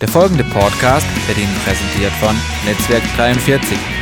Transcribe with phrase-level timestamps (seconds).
[0.00, 3.95] Der folgende Podcast wird Ihnen präsentiert von Netzwerk 43.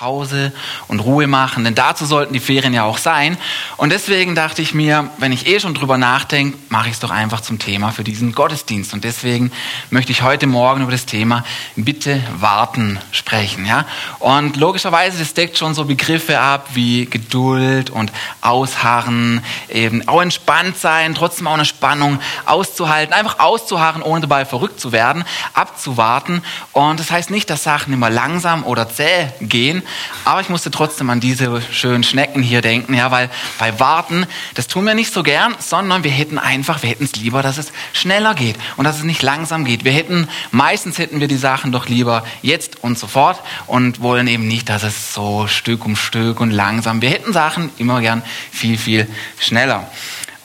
[0.00, 0.50] Pause
[0.88, 3.36] und Ruhe machen, denn dazu sollten die Ferien ja auch sein.
[3.76, 7.10] Und deswegen dachte ich mir, wenn ich eh schon drüber nachdenke, mache ich es doch
[7.10, 8.94] einfach zum Thema für diesen Gottesdienst.
[8.94, 9.52] Und deswegen
[9.90, 11.44] möchte ich heute Morgen über das Thema
[11.76, 13.66] Bitte warten sprechen.
[13.66, 13.84] Ja?
[14.20, 18.10] Und logischerweise, das deckt schon so Begriffe ab wie Geduld und
[18.40, 24.80] Ausharren, eben auch entspannt sein, trotzdem auch eine Spannung auszuhalten, einfach auszuharren, ohne dabei verrückt
[24.80, 26.42] zu werden, abzuwarten.
[26.72, 29.82] Und das heißt nicht, dass Sachen immer langsam oder zäh gehen,
[30.24, 34.66] aber ich musste trotzdem an diese schönen Schnecken hier denken, ja, weil bei Warten, das
[34.66, 37.72] tun wir nicht so gern, sondern wir hätten einfach, wir hätten es lieber, dass es
[37.92, 39.84] schneller geht und dass es nicht langsam geht.
[39.84, 44.46] Wir hätten, meistens hätten wir die Sachen doch lieber jetzt und sofort und wollen eben
[44.46, 47.02] nicht, dass es so Stück um Stück und langsam.
[47.02, 49.06] Wir hätten Sachen immer gern viel, viel
[49.38, 49.90] schneller.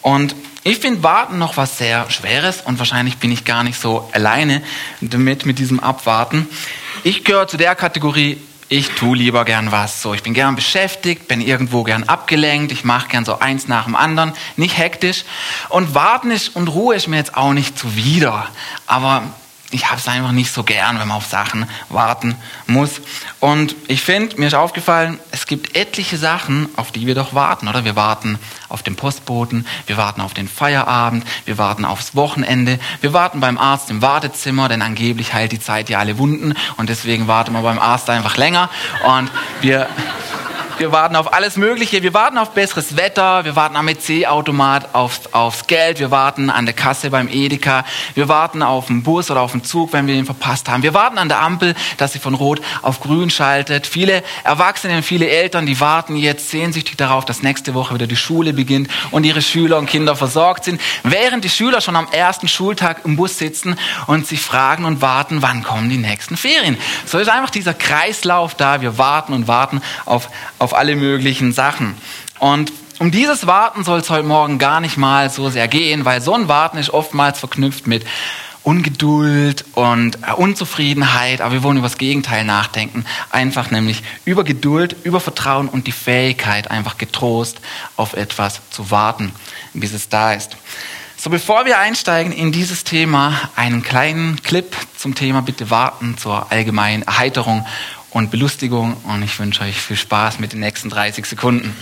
[0.01, 0.35] Und
[0.67, 4.63] ich finde Warten noch was sehr Schweres und wahrscheinlich bin ich gar nicht so alleine
[4.99, 6.47] damit, mit diesem Abwarten.
[7.03, 10.01] Ich gehöre zu der Kategorie, ich tue lieber gern was.
[10.01, 13.85] So, ich bin gern beschäftigt, bin irgendwo gern abgelenkt, ich mache gern so eins nach
[13.85, 15.23] dem anderen, nicht hektisch.
[15.69, 18.47] Und warten ist und Ruhe ist mir jetzt auch nicht zuwider.
[18.87, 19.23] Aber
[19.75, 23.01] ich habe es einfach nicht so gern, wenn man auf Sachen warten muss.
[23.41, 27.67] Und ich finde, mir ist aufgefallen, es gibt etliche Sachen, auf die wir doch warten,
[27.67, 27.83] oder?
[27.83, 33.11] Wir warten auf den Postboten, wir warten auf den Feierabend, wir warten aufs Wochenende, wir
[33.11, 37.27] warten beim Arzt im Wartezimmer, denn angeblich heilt die Zeit ja alle Wunden und deswegen
[37.27, 38.69] warten wir beim Arzt einfach länger
[39.03, 39.89] und wir
[40.77, 42.03] wir warten auf alles Mögliche.
[42.03, 43.45] Wir warten auf besseres Wetter.
[43.45, 45.99] Wir warten am EC-Automat aufs, aufs Geld.
[45.99, 47.85] Wir warten an der Kasse beim Edeka.
[48.13, 50.83] Wir warten auf den Bus oder auf den Zug, wenn wir ihn verpasst haben.
[50.83, 53.87] Wir warten an der Ampel, dass sie von Rot auf Grün schaltet.
[53.87, 58.15] Viele Erwachsene und viele Eltern, die warten jetzt sehnsüchtig darauf, dass nächste Woche wieder die
[58.15, 62.47] Schule beginnt und ihre Schüler und Kinder versorgt sind, während die Schüler schon am ersten
[62.47, 66.77] Schultag im Bus sitzen und sich fragen und warten, wann kommen die nächsten Ferien.
[67.05, 68.81] So ist einfach dieser Kreislauf da.
[68.81, 71.95] Wir warten und warten auf, auf auf alle möglichen Sachen.
[72.39, 76.21] Und um dieses Warten soll es heute Morgen gar nicht mal so sehr gehen, weil
[76.21, 78.03] so ein Warten ist oftmals verknüpft mit
[78.63, 83.05] Ungeduld und äh, Unzufriedenheit, aber wir wollen über das Gegenteil nachdenken.
[83.29, 87.61] Einfach nämlich über Geduld, über Vertrauen und die Fähigkeit, einfach getrost
[87.95, 89.33] auf etwas zu warten,
[89.75, 90.57] bis es da ist.
[91.15, 96.51] So, bevor wir einsteigen in dieses Thema, einen kleinen Clip zum Thema Bitte warten, zur
[96.51, 97.67] allgemeinen Erheiterung
[98.15, 101.75] und Belustigung und ich wünsche euch viel Spaß mit den nächsten 30 Sekunden.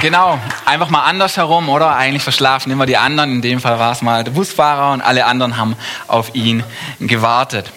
[0.00, 1.94] Genau, einfach mal anders herum, oder?
[1.94, 3.30] Eigentlich verschlafen immer die anderen.
[3.30, 5.76] In dem Fall war es mal der Busfahrer und alle anderen haben
[6.08, 6.64] auf ihn
[6.98, 7.70] gewartet.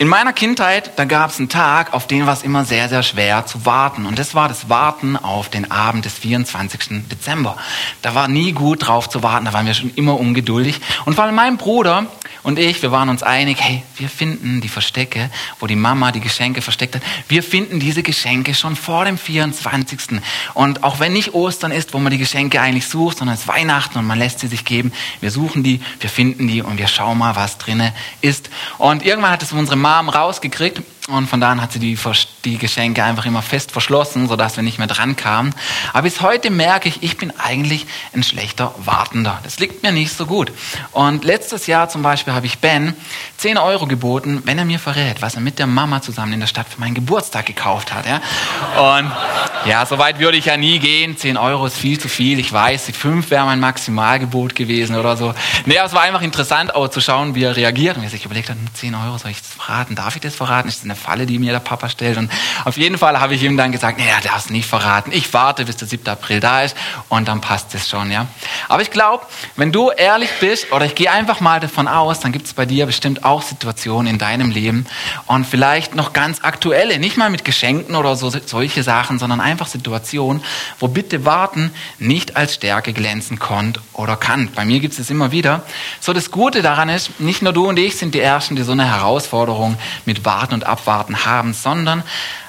[0.00, 3.02] In meiner Kindheit, da gab es einen Tag, auf den war es immer sehr, sehr
[3.02, 4.06] schwer zu warten.
[4.06, 7.08] Und das war das Warten auf den Abend des 24.
[7.10, 7.56] Dezember.
[8.00, 10.80] Da war nie gut drauf zu warten, da waren wir schon immer ungeduldig.
[11.04, 12.06] Und vor allem mein Bruder,
[12.44, 16.20] und ich, wir waren uns einig, hey, wir finden die Verstecke, wo die Mama die
[16.20, 20.20] Geschenke versteckt hat, wir finden diese Geschenke schon vor dem 24.
[20.54, 23.48] Und auch wenn nicht Ostern ist, wo man die Geschenke eigentlich sucht, sondern es ist
[23.48, 26.86] Weihnachten und man lässt sie sich geben, wir suchen die, wir finden die und wir
[26.86, 28.48] schauen mal, was drinne ist.
[28.78, 31.98] Und irgendwann hat es unsere Mom rausgekriegt und von da an hat sie die,
[32.44, 35.54] die Geschenke einfach immer fest verschlossen, sodass wir nicht mehr dran kamen.
[35.92, 39.40] Aber bis heute merke ich, ich bin eigentlich ein schlechter Wartender.
[39.42, 40.52] Das liegt mir nicht so gut.
[40.92, 42.94] Und letztes Jahr zum Beispiel habe ich Ben
[43.38, 46.46] 10 Euro geboten, wenn er mir verrät, was er mit der Mama zusammen in der
[46.46, 48.04] Stadt für meinen Geburtstag gekauft hat.
[48.06, 48.20] Ja?
[48.98, 49.10] Und
[49.64, 51.16] ja, so weit würde ich ja nie gehen.
[51.16, 52.38] 10 Euro ist viel zu viel.
[52.38, 55.34] Ich weiß, die 5 wäre mein Maximalgebot gewesen oder so.
[55.64, 57.96] Nee, aber es war einfach interessant auch zu schauen, wie er reagiert.
[57.96, 59.94] Und wie er sich überlegt hat, 10 Euro, soll ich das verraten?
[59.94, 60.68] Darf ich das verraten?
[60.68, 62.18] Ist das eine Falle, die mir der Papa stellt.
[62.18, 62.30] Und
[62.64, 65.12] auf jeden Fall habe ich ihm dann gesagt, nee, er darf es nicht verraten.
[65.12, 66.06] Ich warte, bis der 7.
[66.08, 66.76] April da ist
[67.08, 68.26] und dann passt es schon, ja.
[68.68, 69.24] Aber ich glaube,
[69.56, 72.66] wenn du ehrlich bist, oder ich gehe einfach mal davon aus, dann gibt es bei
[72.66, 74.86] dir bestimmt auch Situationen in deinem Leben
[75.26, 79.66] und vielleicht noch ganz aktuelle, nicht mal mit Geschenken oder so, solche Sachen, sondern einfach
[79.66, 80.42] Situationen,
[80.78, 84.50] wo bitte warten nicht als Stärke glänzen konnte oder kann.
[84.54, 85.62] Bei mir gibt es immer wieder.
[86.00, 88.72] So, das Gute daran ist, nicht nur du und ich sind die Ersten, die so
[88.72, 92.02] eine Herausforderung mit Warten und Abwarten Abwarten haben, sondern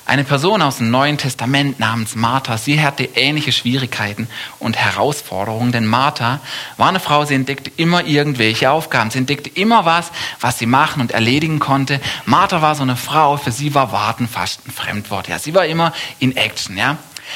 [0.06, 5.86] eine Person aus dem Neuen Testament namens Martha, sie hatte ähnliche Schwierigkeiten und Herausforderungen, denn
[5.86, 6.40] Martha
[6.78, 11.02] war eine Frau, sie entdeckte immer irgendwelche Aufgaben, sie entdeckte immer was, was sie machen
[11.02, 12.00] und erledigen konnte.
[12.26, 15.66] Martha war so eine Frau, für sie war Warten fast ein Fremdwort, ja, sie war
[15.66, 16.96] immer in Action, ja.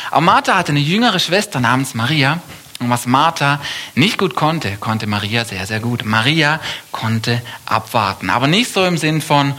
[0.09, 2.39] Aber Martha hatte eine jüngere Schwester namens Maria
[2.79, 3.59] und was Martha
[3.94, 6.06] nicht gut konnte, konnte Maria sehr, sehr gut.
[6.06, 6.61] Maria
[6.91, 9.53] konnte abwarten, aber nicht so im Sinn von,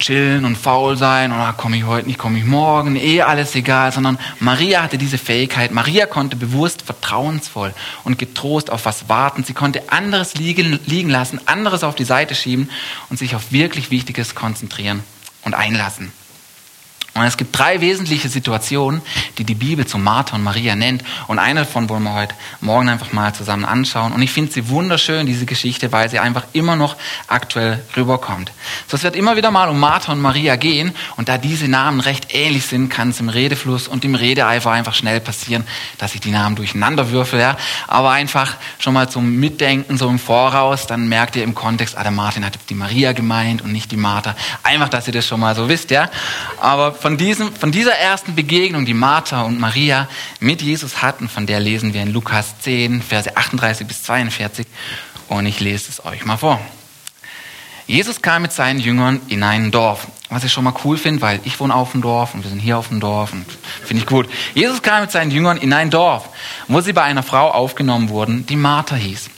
[0.00, 3.92] chillen und faul sein oder komme ich heute nicht, komme ich morgen, eh alles egal,
[3.92, 5.70] sondern Maria hatte diese Fähigkeit.
[5.70, 9.44] Maria konnte bewusst, vertrauensvoll und getrost auf was warten.
[9.44, 12.70] Sie konnte anderes liegen, liegen lassen, anderes auf die Seite schieben
[13.10, 15.04] und sich auf wirklich Wichtiges konzentrieren
[15.42, 16.12] und einlassen.
[17.14, 19.02] Und es gibt drei wesentliche Situationen,
[19.38, 21.02] die die Bibel zu Martha und Maria nennt.
[21.26, 24.12] Und eine davon wollen wir heute Morgen einfach mal zusammen anschauen.
[24.12, 26.96] Und ich finde sie wunderschön, diese Geschichte, weil sie einfach immer noch
[27.26, 28.52] aktuell rüberkommt.
[28.86, 30.92] So, es wird immer wieder mal um Martha und Maria gehen.
[31.16, 34.94] Und da diese Namen recht ähnlich sind, kann es im Redefluss und im Redeeifer einfach
[34.94, 35.66] schnell passieren,
[35.98, 37.40] dass ich die Namen durcheinander würfel.
[37.40, 37.56] Ja.
[37.88, 42.02] Aber einfach schon mal zum Mitdenken, so im Voraus, dann merkt ihr im Kontext, ah,
[42.02, 44.36] der Martin hat die Maria gemeint und nicht die Martha.
[44.62, 45.90] Einfach, dass ihr das schon mal so wisst.
[45.90, 46.08] ja.
[46.60, 50.08] Aber von, diesem, von dieser ersten Begegnung, die Martha und Maria
[50.38, 54.66] mit Jesus hatten, von der lesen wir in Lukas 10, Verse 38 bis 42.
[55.28, 56.60] Und ich lese es euch mal vor.
[57.86, 61.40] Jesus kam mit seinen Jüngern in ein Dorf, was ich schon mal cool finde, weil
[61.44, 63.44] ich wohne auf dem Dorf und wir sind hier auf dem Dorf und
[63.84, 64.28] finde ich gut.
[64.54, 66.28] Jesus kam mit seinen Jüngern in ein Dorf,
[66.68, 69.30] wo sie bei einer Frau aufgenommen wurden, die Martha hieß.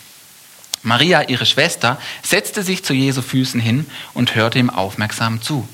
[0.82, 5.67] Maria, ihre Schwester, setzte sich zu Jesu Füßen hin und hörte ihm aufmerksam zu.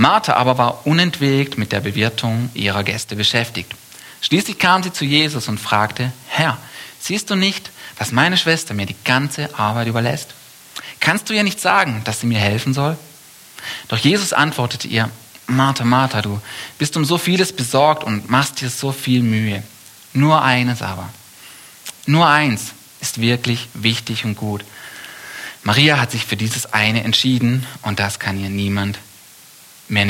[0.00, 3.74] Martha aber war unentwegt mit der Bewirtung ihrer Gäste beschäftigt.
[4.22, 6.56] Schließlich kam sie zu Jesus und fragte, Herr,
[6.98, 10.30] siehst du nicht, dass meine Schwester mir die ganze Arbeit überlässt?
[11.00, 12.96] Kannst du ihr nicht sagen, dass sie mir helfen soll?
[13.88, 15.10] Doch Jesus antwortete ihr,
[15.46, 16.40] Martha, Martha, du
[16.78, 19.62] bist um so vieles besorgt und machst dir so viel Mühe.
[20.14, 21.10] Nur eines aber.
[22.06, 24.64] Nur eins ist wirklich wichtig und gut.
[25.62, 28.98] Maria hat sich für dieses eine entschieden und das kann ihr niemand
[29.90, 30.06] mehr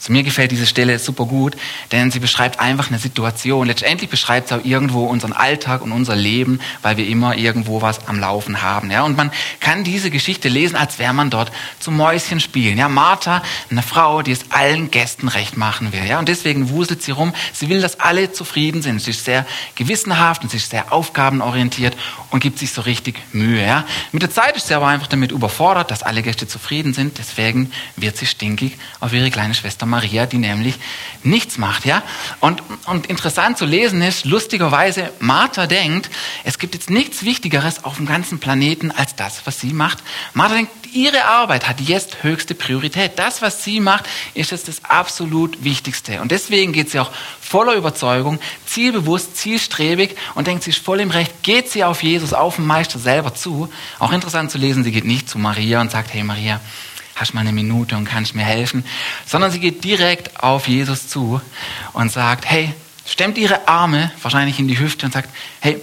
[0.00, 0.06] nehmen.
[0.06, 1.56] So, mir gefällt diese Stelle super gut,
[1.92, 3.66] denn sie beschreibt einfach eine Situation.
[3.66, 8.06] Letztendlich beschreibt sie auch irgendwo unseren Alltag und unser Leben, weil wir immer irgendwo was
[8.08, 8.90] am Laufen haben.
[8.90, 9.02] Ja?
[9.02, 9.30] Und man
[9.60, 12.78] kann diese Geschichte lesen, als wäre man dort zum Mäuschen spielen.
[12.78, 12.88] Ja?
[12.88, 16.04] Martha, eine Frau, die es allen Gästen recht machen will.
[16.06, 16.18] Ja?
[16.18, 17.34] Und deswegen wuselt sie rum.
[17.52, 19.02] Sie will, dass alle zufrieden sind.
[19.02, 21.96] Sie ist sehr gewissenhaft und sie ist sehr aufgabenorientiert
[22.30, 23.64] und gibt sich so richtig Mühe.
[23.64, 23.84] Ja?
[24.12, 27.18] Mit der Zeit ist sie aber einfach damit überfordert, dass alle Gäste zufrieden sind.
[27.18, 30.76] Deswegen wird sie stinkig auf ihre kleine Schwester Maria, die nämlich
[31.22, 32.02] nichts macht, ja.
[32.40, 36.10] Und, und interessant zu lesen ist, lustigerweise, Martha denkt,
[36.44, 39.98] es gibt jetzt nichts Wichtigeres auf dem ganzen Planeten als das, was sie macht.
[40.32, 43.12] Martha denkt, ihre Arbeit hat jetzt höchste Priorität.
[43.18, 46.20] Das, was sie macht, ist jetzt das absolut Wichtigste.
[46.20, 47.10] Und deswegen geht sie auch
[47.40, 52.32] voller Überzeugung, zielbewusst, zielstrebig und denkt, sie ist voll im Recht, geht sie auf Jesus,
[52.32, 53.70] auf den Meister selber zu.
[53.98, 56.60] Auch interessant zu lesen, sie geht nicht zu Maria und sagt, hey Maria,
[57.20, 58.84] hast mal eine Minute und kannst mir helfen,
[59.26, 61.40] sondern sie geht direkt auf Jesus zu
[61.92, 62.72] und sagt, hey,
[63.06, 65.28] stemmt ihre Arme wahrscheinlich in die Hüfte und sagt,
[65.60, 65.80] hey,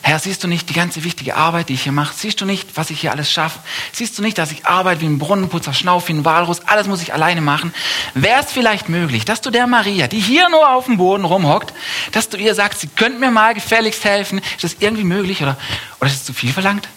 [0.00, 2.14] Herr, siehst du nicht die ganze wichtige Arbeit, die ich hier mache?
[2.16, 3.58] Siehst du nicht, was ich hier alles schaffe?
[3.92, 6.60] Siehst du nicht, dass ich arbeite wie ein Brunnenputzer, Schnauf wie ein Walrus?
[6.60, 7.74] Alles muss ich alleine machen.
[8.14, 11.74] Wäre es vielleicht möglich, dass du der Maria, die hier nur auf dem Boden rumhockt,
[12.12, 14.38] dass du ihr sagst, sie könnte mir mal gefälligst helfen?
[14.54, 15.58] Ist das irgendwie möglich oder,
[16.00, 16.88] oder ist es zu viel verlangt?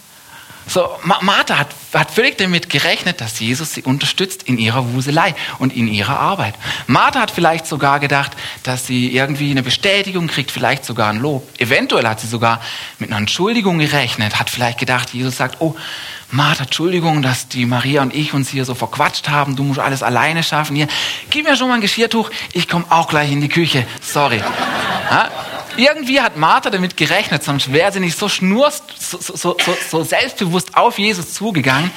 [0.66, 5.74] So, Martha hat, hat völlig damit gerechnet, dass Jesus sie unterstützt in ihrer Wuselei und
[5.74, 6.54] in ihrer Arbeit.
[6.86, 8.32] Martha hat vielleicht sogar gedacht,
[8.62, 11.48] dass sie irgendwie eine Bestätigung kriegt, vielleicht sogar ein Lob.
[11.58, 12.60] Eventuell hat sie sogar
[12.98, 15.74] mit einer Entschuldigung gerechnet, hat vielleicht gedacht, Jesus sagt, oh,
[16.30, 20.02] Martha, Entschuldigung, dass die Maria und ich uns hier so verquatscht haben, du musst alles
[20.02, 20.76] alleine schaffen.
[20.76, 20.88] Hier,
[21.28, 23.86] gib mir schon mal ein Geschirrtuch, ich komme auch gleich in die Küche.
[24.00, 24.42] Sorry.
[25.76, 29.56] Irgendwie hat Martha damit gerechnet, sonst wäre sie nicht so schnurst, so, so, so,
[29.90, 31.90] so selbstbewusst auf Jesus zugegangen.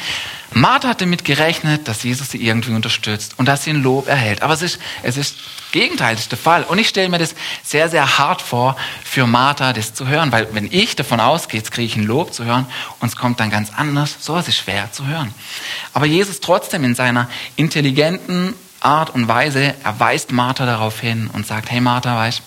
[0.54, 4.42] Martha hat damit gerechnet, dass Jesus sie irgendwie unterstützt und dass sie ein Lob erhält.
[4.42, 5.36] Aber es ist, es ist
[5.74, 6.64] gegenteilig der Fall.
[6.64, 10.48] Und ich stelle mir das sehr, sehr hart vor, für Martha das zu hören, weil
[10.54, 12.68] wenn ich davon ausgehe, jetzt kriege ich ein Lob zu hören
[13.02, 15.34] und es kommt dann ganz anders, so ist es schwer zu hören.
[15.94, 17.28] Aber Jesus trotzdem in seiner
[17.58, 22.44] intelligenten Art und Weise erweist Martha darauf hin und sagt, hey Martha, weißt du,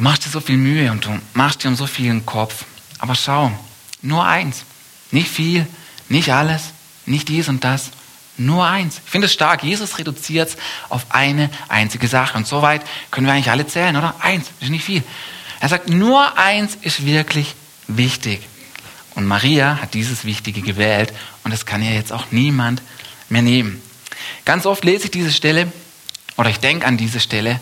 [0.00, 2.64] Du machst dir so viel Mühe und du machst dir um so viel Kopf.
[3.00, 3.52] Aber schau,
[4.00, 4.64] nur eins.
[5.10, 5.66] Nicht viel,
[6.08, 6.70] nicht alles,
[7.04, 7.90] nicht dies und das.
[8.38, 9.02] Nur eins.
[9.04, 9.62] Ich finde es stark.
[9.62, 10.56] Jesus reduziert es
[10.88, 12.38] auf eine einzige Sache.
[12.38, 12.80] Und soweit
[13.10, 14.14] können wir eigentlich alle zählen, oder?
[14.20, 15.02] Eins ist nicht viel.
[15.60, 17.54] Er sagt, nur eins ist wirklich
[17.86, 18.40] wichtig.
[19.14, 21.12] Und Maria hat dieses Wichtige gewählt
[21.44, 22.80] und das kann ihr jetzt auch niemand
[23.28, 23.82] mehr nehmen.
[24.46, 25.70] Ganz oft lese ich diese Stelle
[26.38, 27.60] oder ich denke an diese Stelle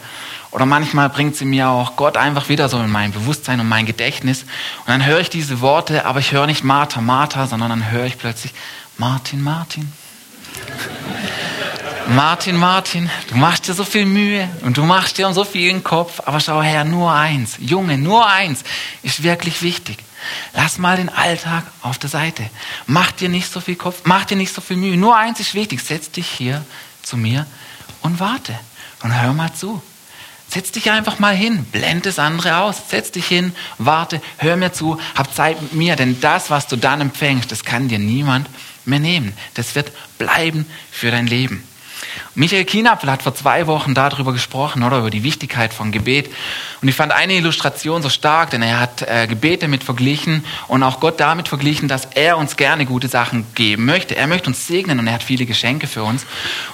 [0.51, 3.87] oder manchmal bringt sie mir auch Gott einfach wieder so in mein Bewusstsein und mein
[3.87, 4.43] Gedächtnis.
[4.43, 8.07] Und dann höre ich diese Worte, aber ich höre nicht Martha, Martha, sondern dann höre
[8.07, 8.55] ich plötzlich
[8.97, 9.93] Martin, Martin.
[12.09, 15.85] Martin, Martin, du machst dir so viel Mühe und du machst dir so viel den
[15.85, 18.65] Kopf, aber schau her, nur eins, Junge, nur eins
[19.03, 19.99] ist wirklich wichtig.
[20.55, 22.49] Lass mal den Alltag auf der Seite.
[22.87, 24.97] Mach dir nicht so viel Kopf, mach dir nicht so viel Mühe.
[24.97, 26.65] Nur eins ist wichtig, setz dich hier
[27.03, 27.47] zu mir
[28.01, 28.59] und warte
[29.03, 29.83] und hör mal zu.
[30.49, 34.73] Setz dich einfach mal hin, blend das andere aus, setz dich hin, warte, hör mir
[34.73, 38.49] zu, hab Zeit mit mir, denn das, was du dann empfängst, das kann dir niemand
[38.87, 39.35] mehr nehmen.
[39.55, 41.63] Das wird bleiben für dein Leben.
[42.35, 46.31] Michael Kienapfel hat vor zwei Wochen darüber gesprochen, oder über die Wichtigkeit von Gebet.
[46.81, 50.83] Und ich fand eine Illustration so stark, denn er hat äh, Gebete mit verglichen und
[50.83, 54.17] auch Gott damit verglichen, dass er uns gerne gute Sachen geben möchte.
[54.17, 56.27] Er möchte uns segnen und er hat viele Geschenke für uns.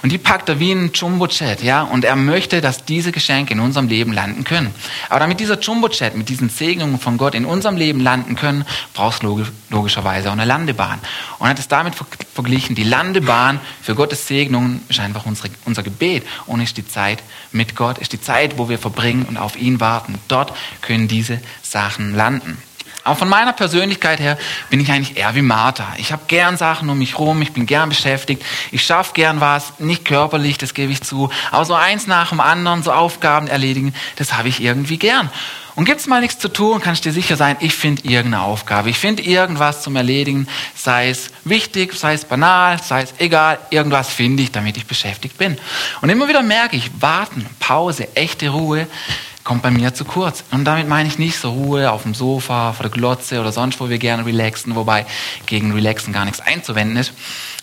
[0.03, 1.81] Und die packt er wie ein Jumbo-Chat, ja.
[1.81, 4.73] Und er möchte, dass diese Geschenke in unserem Leben landen können.
[5.09, 9.23] Aber damit dieser Jumbo-Chat mit diesen Segnungen von Gott in unserem Leben landen können, brauchst
[9.23, 10.99] du logischerweise auch eine Landebahn.
[11.39, 11.95] Und er hat es damit
[12.33, 17.23] verglichen, die Landebahn für Gottes Segnungen ist einfach unsere unser Gebet und ist die Zeit
[17.51, 20.19] mit Gott, ist die Zeit, wo wir verbringen und auf ihn warten.
[20.27, 22.57] Dort können diese Sachen landen.
[23.03, 24.35] Aber von meiner Persönlichkeit her
[24.71, 25.85] bin ich eigentlich eher wie Martha.
[25.97, 29.79] Ich habe gern Sachen um mich rum, ich bin gern beschäftigt, ich schaffe gern was,
[29.79, 33.93] nicht körperlich, das gebe ich zu, aber so eins nach dem anderen, so Aufgaben erledigen,
[34.15, 35.29] das habe ich irgendwie gern.
[35.75, 38.89] Und gibt es mal nichts zu tun, kannst dir sicher sein, ich finde irgendeine Aufgabe.
[38.89, 44.09] Ich finde irgendwas zum Erledigen, sei es wichtig, sei es banal, sei es egal, irgendwas
[44.09, 45.57] finde ich, damit ich beschäftigt bin.
[46.01, 48.87] Und immer wieder merke ich, warten, Pause, echte Ruhe,
[49.43, 50.45] kommt bei mir zu kurz.
[50.51, 53.79] Und damit meine ich nicht so Ruhe auf dem Sofa, vor der Glotze oder sonst,
[53.81, 55.05] wo wir gerne relaxen, wobei
[55.45, 57.11] gegen Relaxen gar nichts einzuwenden ist.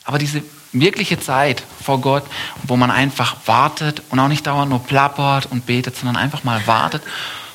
[0.04, 0.42] Aber diese
[0.73, 2.25] wirkliche Zeit vor Gott,
[2.64, 6.66] wo man einfach wartet und auch nicht dauernd nur plappert und betet, sondern einfach mal
[6.66, 7.02] wartet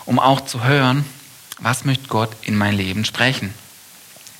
[0.08, 1.06] um auch zu hören,
[1.60, 3.54] was möchte Gott in mein Leben sprechen.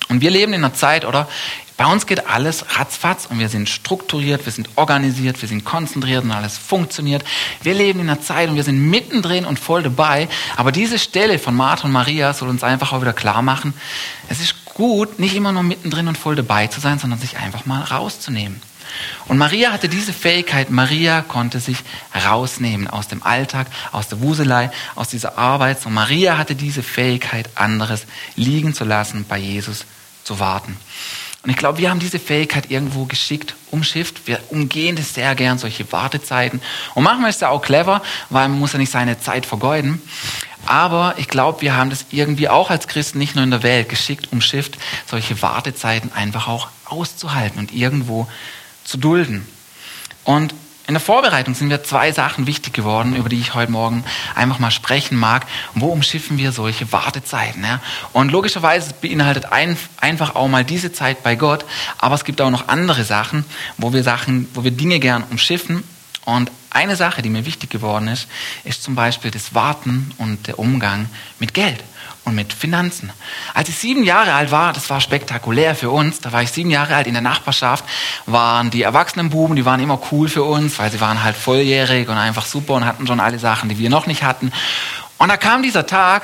[0.08, 1.28] Und wir leben in einer Zeit, oder?
[1.76, 6.24] Bei uns geht alles ratzfatz und wir sind strukturiert, wir sind organisiert, wir sind konzentriert
[6.24, 7.22] und alles funktioniert.
[7.62, 10.28] Wir leben in einer Zeit und wir sind mittendrin und voll dabei.
[10.56, 13.74] Aber diese Stelle von Martha und Maria soll uns einfach auch wieder klar machen,
[14.28, 17.64] es ist gut, nicht immer nur mittendrin und voll dabei zu sein, sondern sich einfach
[17.64, 18.60] mal rauszunehmen.
[19.26, 20.70] Und Maria hatte diese Fähigkeit.
[20.70, 21.78] Maria konnte sich
[22.26, 25.84] rausnehmen aus dem Alltag, aus der Wuselei, aus dieser Arbeit.
[25.86, 29.84] Und Maria hatte diese Fähigkeit, anderes liegen zu lassen, bei Jesus
[30.24, 30.76] zu warten.
[31.42, 34.26] Und ich glaube, wir haben diese Fähigkeit irgendwo geschickt umschifft.
[34.26, 36.60] Wir umgehen das sehr gern, solche Wartezeiten.
[36.94, 40.02] Und manchmal ist es auch clever, weil man muss ja nicht seine Zeit vergeuden.
[40.66, 43.88] Aber ich glaube, wir haben das irgendwie auch als Christen nicht nur in der Welt
[43.88, 44.76] geschickt umschifft,
[45.06, 48.28] solche Wartezeiten einfach auch auszuhalten und irgendwo
[48.88, 49.46] zu dulden.
[50.24, 50.54] Und
[50.86, 54.04] in der Vorbereitung sind mir zwei Sachen wichtig geworden, über die ich heute Morgen
[54.34, 55.46] einfach mal sprechen mag.
[55.74, 57.62] Wo umschiffen wir solche Wartezeiten?
[57.62, 57.80] Ja?
[58.14, 61.66] Und logischerweise beinhaltet ein, einfach auch mal diese Zeit bei Gott,
[61.98, 63.44] aber es gibt auch noch andere Sachen,
[63.76, 65.84] wo wir Sachen, wo wir Dinge gern umschiffen.
[66.24, 68.26] Und eine Sache, die mir wichtig geworden ist,
[68.64, 71.84] ist zum Beispiel das Warten und der Umgang mit Geld
[72.28, 73.10] und mit Finanzen.
[73.54, 76.70] Als ich sieben Jahre alt war, das war spektakulär für uns, da war ich sieben
[76.70, 77.84] Jahre alt in der Nachbarschaft,
[78.26, 82.16] waren die Erwachsenenbuben, die waren immer cool für uns, weil sie waren halt volljährig und
[82.16, 84.52] einfach super und hatten schon alle Sachen, die wir noch nicht hatten.
[85.18, 86.22] Und da kam dieser Tag,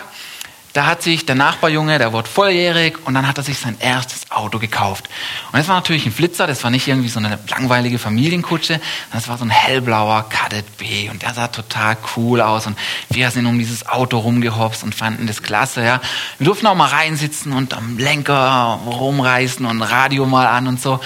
[0.74, 4.30] da hat sich der Nachbarjunge, der wurde volljährig und dann hat er sich sein erstes
[4.32, 5.08] Auto gekauft.
[5.52, 8.80] Und das war natürlich ein Flitzer, das war nicht irgendwie so eine langweilige Familienkutsche,
[9.12, 12.76] das war so ein hellblauer Kadett B und der sah total cool aus und
[13.08, 16.00] wir sind um dieses Auto rumgehopst und fanden das klasse, ja.
[16.38, 20.98] Wir durften auch mal reinsitzen und am Lenker rumreißen und Radio mal an und so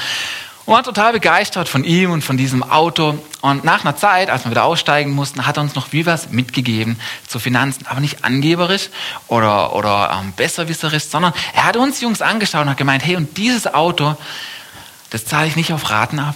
[0.69, 3.19] und waren total begeistert von ihm und von diesem Auto.
[3.41, 6.29] Und nach einer Zeit, als wir wieder aussteigen mussten, hat er uns noch wie was
[6.29, 8.91] mitgegeben zu Finanzen, aber nicht angeberisch
[9.29, 13.39] oder, oder ähm, besserwisserisch, sondern er hat uns Jungs angeschaut und hat gemeint, hey, und
[13.39, 14.15] dieses Auto,
[15.09, 16.35] das zahle ich nicht auf Raten ab.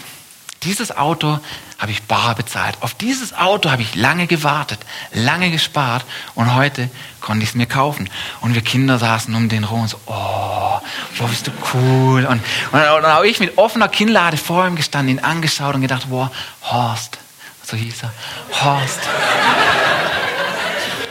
[0.64, 1.40] Dieses Auto
[1.78, 2.76] habe ich bar bezahlt.
[2.80, 4.78] Auf dieses Auto habe ich lange gewartet,
[5.12, 6.04] lange gespart
[6.36, 6.88] und heute
[7.20, 8.08] konnte ich es mir kaufen.
[8.40, 10.80] Und wir Kinder saßen um den rum und so, oh,
[11.18, 12.24] boah, bist du cool.
[12.26, 12.40] Und,
[12.72, 16.08] und, und dann habe ich mit offener Kinnlade vor ihm gestanden, ihn angeschaut und gedacht,
[16.08, 16.30] boah,
[16.62, 17.18] Horst,
[17.64, 18.12] so hieß er,
[18.62, 19.00] Horst.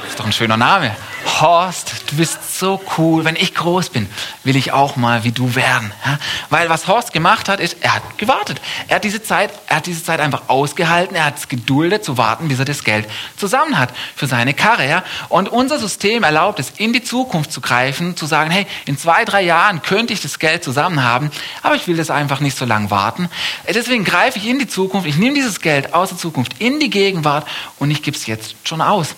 [0.01, 0.95] Das ist doch ein schöner Name.
[1.39, 3.23] Horst, du bist so cool.
[3.23, 4.07] Wenn ich groß bin,
[4.43, 5.91] will ich auch mal wie du werden.
[6.05, 6.19] Ja?
[6.49, 8.59] Weil was Horst gemacht hat, ist, er hat gewartet.
[8.87, 11.15] Er hat diese Zeit, er hat diese Zeit einfach ausgehalten.
[11.15, 13.07] Er hat es geduldet zu warten, bis er das Geld
[13.37, 14.87] zusammen hat für seine Karre.
[14.87, 15.03] Ja?
[15.29, 19.25] Und unser System erlaubt es, in die Zukunft zu greifen, zu sagen, hey, in zwei,
[19.25, 22.65] drei Jahren könnte ich das Geld zusammen haben, aber ich will das einfach nicht so
[22.65, 23.29] lange warten.
[23.67, 25.07] Deswegen greife ich in die Zukunft.
[25.07, 27.47] Ich nehme dieses Geld aus der Zukunft in die Gegenwart
[27.79, 29.15] und ich gebe es jetzt schon aus.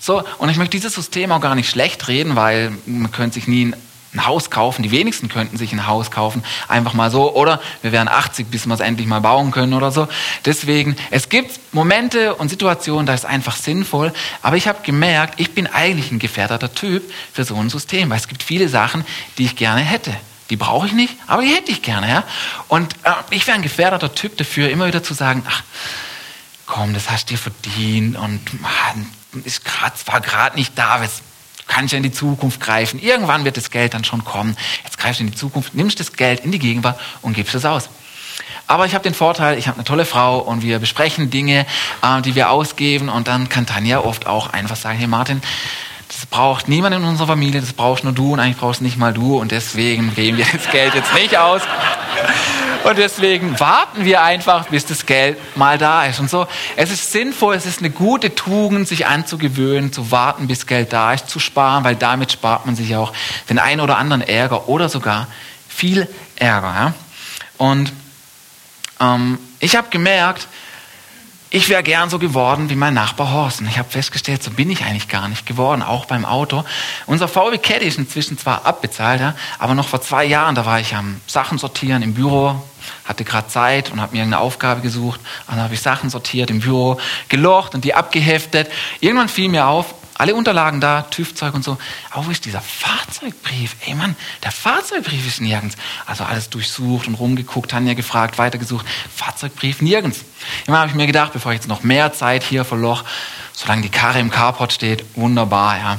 [0.00, 3.46] So, und ich möchte dieses System auch gar nicht schlecht reden, weil man könnte sich
[3.46, 3.74] nie
[4.14, 4.82] ein Haus kaufen.
[4.82, 7.34] Die wenigsten könnten sich ein Haus kaufen, einfach mal so.
[7.34, 10.08] Oder wir wären 80, bis wir es endlich mal bauen können oder so.
[10.46, 14.12] Deswegen, es gibt Momente und Situationen, da ist einfach sinnvoll.
[14.42, 17.02] Aber ich habe gemerkt, ich bin eigentlich ein gefährdeter Typ
[17.32, 19.04] für so ein System, weil es gibt viele Sachen,
[19.38, 20.14] die ich gerne hätte.
[20.48, 22.08] Die brauche ich nicht, aber die hätte ich gerne.
[22.08, 22.24] Ja?
[22.66, 25.62] Und äh, ich wäre ein gefährdeter Typ dafür, immer wieder zu sagen, ach,
[26.70, 29.06] komm, das hast du dir verdient und man,
[29.44, 31.22] ist grad, war gerade nicht da, jetzt
[31.66, 33.00] kannst du in die Zukunft greifen.
[33.00, 34.56] Irgendwann wird das Geld dann schon kommen.
[34.84, 37.64] Jetzt greifst du in die Zukunft, nimmst das Geld in die Gegenwart und gibst es
[37.64, 37.90] aus.
[38.66, 41.66] Aber ich habe den Vorteil, ich habe eine tolle Frau und wir besprechen Dinge,
[42.02, 45.42] äh, die wir ausgeben und dann kann Tanja oft auch einfach sagen, hey Martin,
[46.06, 49.12] das braucht niemand in unserer Familie, das brauchst nur du und eigentlich brauchst nicht mal
[49.12, 51.62] du und deswegen geben wir das Geld jetzt nicht aus.
[52.82, 56.18] Und deswegen warten wir einfach, bis das Geld mal da ist.
[56.18, 56.46] Und so,
[56.76, 61.12] es ist sinnvoll, es ist eine gute Tugend, sich anzugewöhnen, zu warten, bis Geld da
[61.12, 63.12] ist, zu sparen, weil damit spart man sich auch
[63.50, 65.26] den einen oder anderen Ärger oder sogar
[65.68, 66.74] viel Ärger.
[66.74, 66.94] Ja?
[67.58, 67.92] Und
[68.98, 70.48] ähm, ich habe gemerkt,
[71.52, 73.60] ich wäre gern so geworden wie mein Nachbar Horst.
[73.60, 76.64] Und ich habe festgestellt, so bin ich eigentlich gar nicht geworden, auch beim Auto.
[77.06, 80.78] Unser VW Caddy ist inzwischen zwar abbezahlt, ja, aber noch vor zwei Jahren, da war
[80.78, 82.62] ich am Sachen sortieren im Büro,
[83.10, 85.20] hatte gerade Zeit und habe mir eine Aufgabe gesucht.
[85.48, 86.98] Dann habe ich Sachen sortiert im Büro,
[87.28, 88.70] gelocht und die abgeheftet.
[89.00, 91.76] Irgendwann fiel mir auf, alle Unterlagen da, TÜV-Zeug und so.
[92.10, 93.74] Aber wo ist dieser Fahrzeugbrief?
[93.84, 94.14] Ey Mann,
[94.44, 95.76] der Fahrzeugbrief ist nirgends.
[96.06, 98.86] Also alles durchsucht und rumgeguckt, Tanja gefragt, weitergesucht.
[99.14, 100.20] Fahrzeugbrief nirgends.
[100.66, 103.02] Immer habe ich mir gedacht, bevor ich jetzt noch mehr Zeit hier verloch,
[103.52, 105.98] solange die Karre im Carport steht, wunderbar, ja.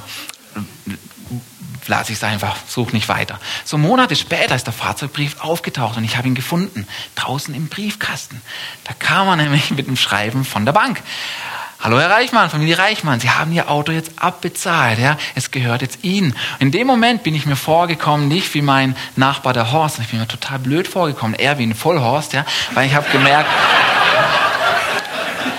[1.91, 3.37] Lass ich es einfach, such nicht weiter.
[3.65, 8.41] So Monate später ist der Fahrzeugbrief aufgetaucht und ich habe ihn gefunden, draußen im Briefkasten.
[8.85, 11.01] Da kam er nämlich mit dem Schreiben von der Bank.
[11.81, 15.17] Hallo Herr Reichmann, Familie Reichmann, Sie haben Ihr Auto jetzt abbezahlt, ja?
[15.35, 16.33] es gehört jetzt Ihnen.
[16.59, 20.21] In dem Moment bin ich mir vorgekommen, nicht wie mein Nachbar der Horst, ich bin
[20.21, 22.45] mir total blöd vorgekommen, eher wie ein Vollhorst, ja?
[22.73, 23.49] weil ich habe gemerkt,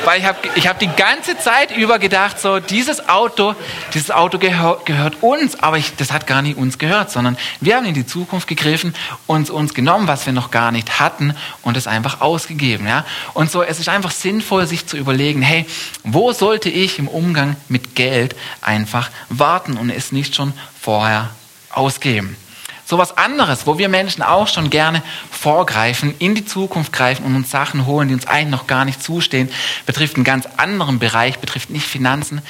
[0.04, 3.54] weil ich habe ich hab die ganze Zeit über gedacht, so dieses Auto,
[3.94, 7.76] dieses Auto gehör, gehört uns, aber ich, das hat gar nicht uns gehört, sondern wir
[7.76, 8.94] haben in die Zukunft gegriffen,
[9.26, 13.04] uns uns genommen, was wir noch gar nicht hatten und es einfach ausgegeben, ja.
[13.34, 15.66] Und so, es ist einfach sinnvoll, sich zu überlegen, hey,
[16.04, 21.30] wo sollte ich im Umgang mit Geld einfach warten und es nicht schon vorher
[21.70, 22.36] ausgeben?
[22.92, 27.34] So was anderes, wo wir Menschen auch schon gerne vorgreifen, in die Zukunft greifen und
[27.34, 29.48] uns Sachen holen, die uns eigentlich noch gar nicht zustehen,
[29.86, 32.42] betrifft einen ganz anderen Bereich, betrifft nicht Finanzen.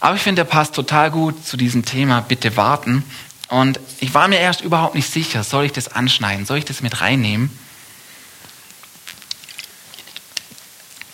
[0.00, 3.04] Aber ich finde, der passt total gut zu diesem Thema, bitte warten.
[3.48, 6.80] Und ich war mir erst überhaupt nicht sicher, soll ich das anschneiden, soll ich das
[6.80, 7.50] mit reinnehmen?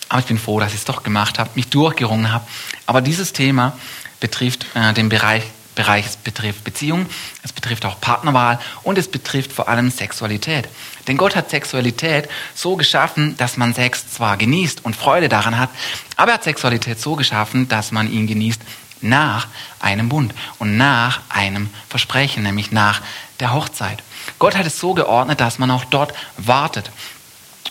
[0.08, 2.46] Aber ich bin froh, dass ich es doch gemacht habe, mich durchgerungen habe.
[2.86, 3.76] Aber dieses Thema
[4.20, 5.42] betrifft äh, den Bereich
[5.74, 6.06] Bereich.
[6.06, 7.06] Es betrifft Beziehung,
[7.42, 10.68] es betrifft auch Partnerwahl und es betrifft vor allem Sexualität.
[11.06, 15.70] Denn Gott hat Sexualität so geschaffen, dass man Sex zwar genießt und Freude daran hat,
[16.16, 18.60] aber er hat Sexualität so geschaffen, dass man ihn genießt
[19.00, 19.48] nach
[19.80, 23.02] einem Bund und nach einem Versprechen, nämlich nach
[23.40, 24.02] der Hochzeit.
[24.38, 26.90] Gott hat es so geordnet, dass man auch dort wartet.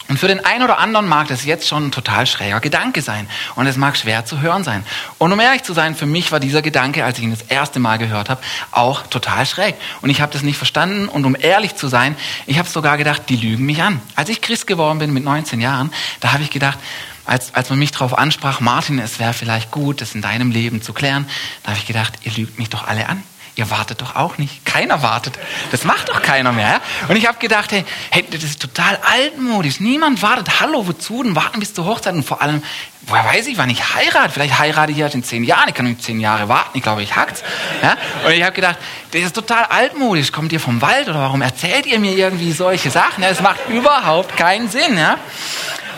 [0.10, 3.28] Und für den einen oder anderen mag das jetzt schon ein total schräger Gedanke sein.
[3.56, 4.86] Und es mag schwer zu hören sein.
[5.18, 7.80] Und um ehrlich zu sein, für mich war dieser Gedanke, als ich ihn das erste
[7.80, 9.76] Mal gehört habe, auch total schräg.
[10.02, 11.08] Und ich habe das nicht verstanden.
[11.08, 14.02] Und um ehrlich zu sein, ich habe sogar gedacht, die lügen mich an.
[14.16, 16.80] Als ich Christ geworden bin mit 19 Jahren, da habe ich gedacht,
[17.26, 20.82] als, als man mich darauf ansprach, Martin, es wäre vielleicht gut, das in deinem Leben
[20.82, 21.26] zu klären,
[21.64, 23.24] da habe ich gedacht, ihr lügt mich doch alle an.
[23.56, 24.66] Ihr wartet doch auch nicht.
[24.66, 25.38] Keiner wartet.
[25.72, 26.68] Das macht doch keiner mehr.
[26.68, 26.82] Ja?
[27.08, 29.80] Und ich habe gedacht, hey, hey, das ist total altmodisch.
[29.80, 30.60] Niemand wartet.
[30.60, 32.16] Hallo, wozu denn warten bis zur Hochzeit?
[32.16, 32.64] Und vor allem,
[33.02, 34.32] woher weiß ich, wann ich heirate?
[34.32, 35.70] Vielleicht heirate ich erst in zehn Jahren.
[35.70, 36.76] Ich kann nicht zehn Jahre warten.
[36.76, 37.44] Ich glaube, ich hackt's.
[37.84, 37.96] Ja?
[38.26, 38.78] Und ich habe gedacht,
[39.12, 40.32] das ist total altmodisch.
[40.32, 43.22] Kommt ihr vom Wald oder warum erzählt ihr mir irgendwie solche Sachen?
[43.22, 44.98] Ja, das macht überhaupt keinen Sinn.
[44.98, 45.20] Ja?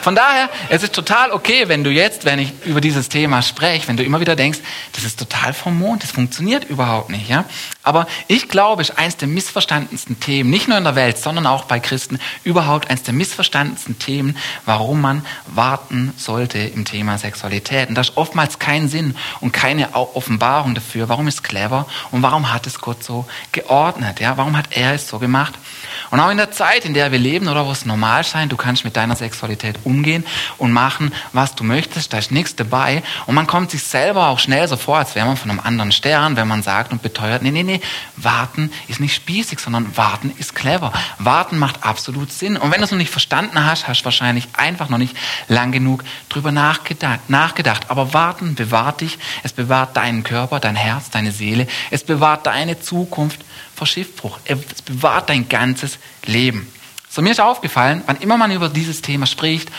[0.06, 3.88] Von daher, es ist total okay, wenn du jetzt, wenn ich über dieses Thema spreche,
[3.88, 4.60] wenn du immer wieder denkst,
[4.94, 7.28] das ist total vom Mond, das funktioniert überhaupt nicht.
[7.28, 7.46] Ja?
[7.86, 11.46] Aber ich glaube, es ist eines der missverstandensten Themen, nicht nur in der Welt, sondern
[11.46, 17.90] auch bei Christen, überhaupt eines der missverstandensten Themen, warum man warten sollte im Thema Sexualität.
[17.90, 22.52] Und da ist oftmals kein Sinn und keine Offenbarung dafür, warum ist clever und warum
[22.52, 24.20] hat es Gott so geordnet.
[24.20, 24.36] Ja?
[24.38, 25.54] Warum hat er es so gemacht?
[26.10, 28.58] Und auch in der Zeit, in der wir leben oder wo es normal scheint, du
[28.58, 30.26] kannst mit deiner Sexualität umgehen
[30.58, 33.04] und machen, was du möchtest, da ist nichts dabei.
[33.28, 35.92] Und man kommt sich selber auch schnell so vor, als wäre man von einem anderen
[35.92, 37.75] Stern, wenn man sagt und beteuert, nee, nee, nee,
[38.16, 40.94] warten ist nicht spießig, sondern warten ist clever.
[41.20, 42.58] Warten macht absolut Sinn.
[42.58, 45.16] Und wenn du es noch nicht verstanden hast, hast du wahrscheinlich einfach noch nicht
[45.48, 47.90] lang genug drüber nachgedacht, nachgedacht.
[47.90, 49.18] Aber warten bewahrt dich.
[49.44, 51.68] Es bewahrt deinen Körper, dein Herz, deine Seele.
[51.92, 53.42] Es bewahrt deine Zukunft
[53.76, 54.40] vor Schiffbruch.
[54.46, 56.72] Es bewahrt dein ganzes Leben.
[57.10, 59.72] So mir ist aufgefallen, wann immer man über dieses Thema spricht,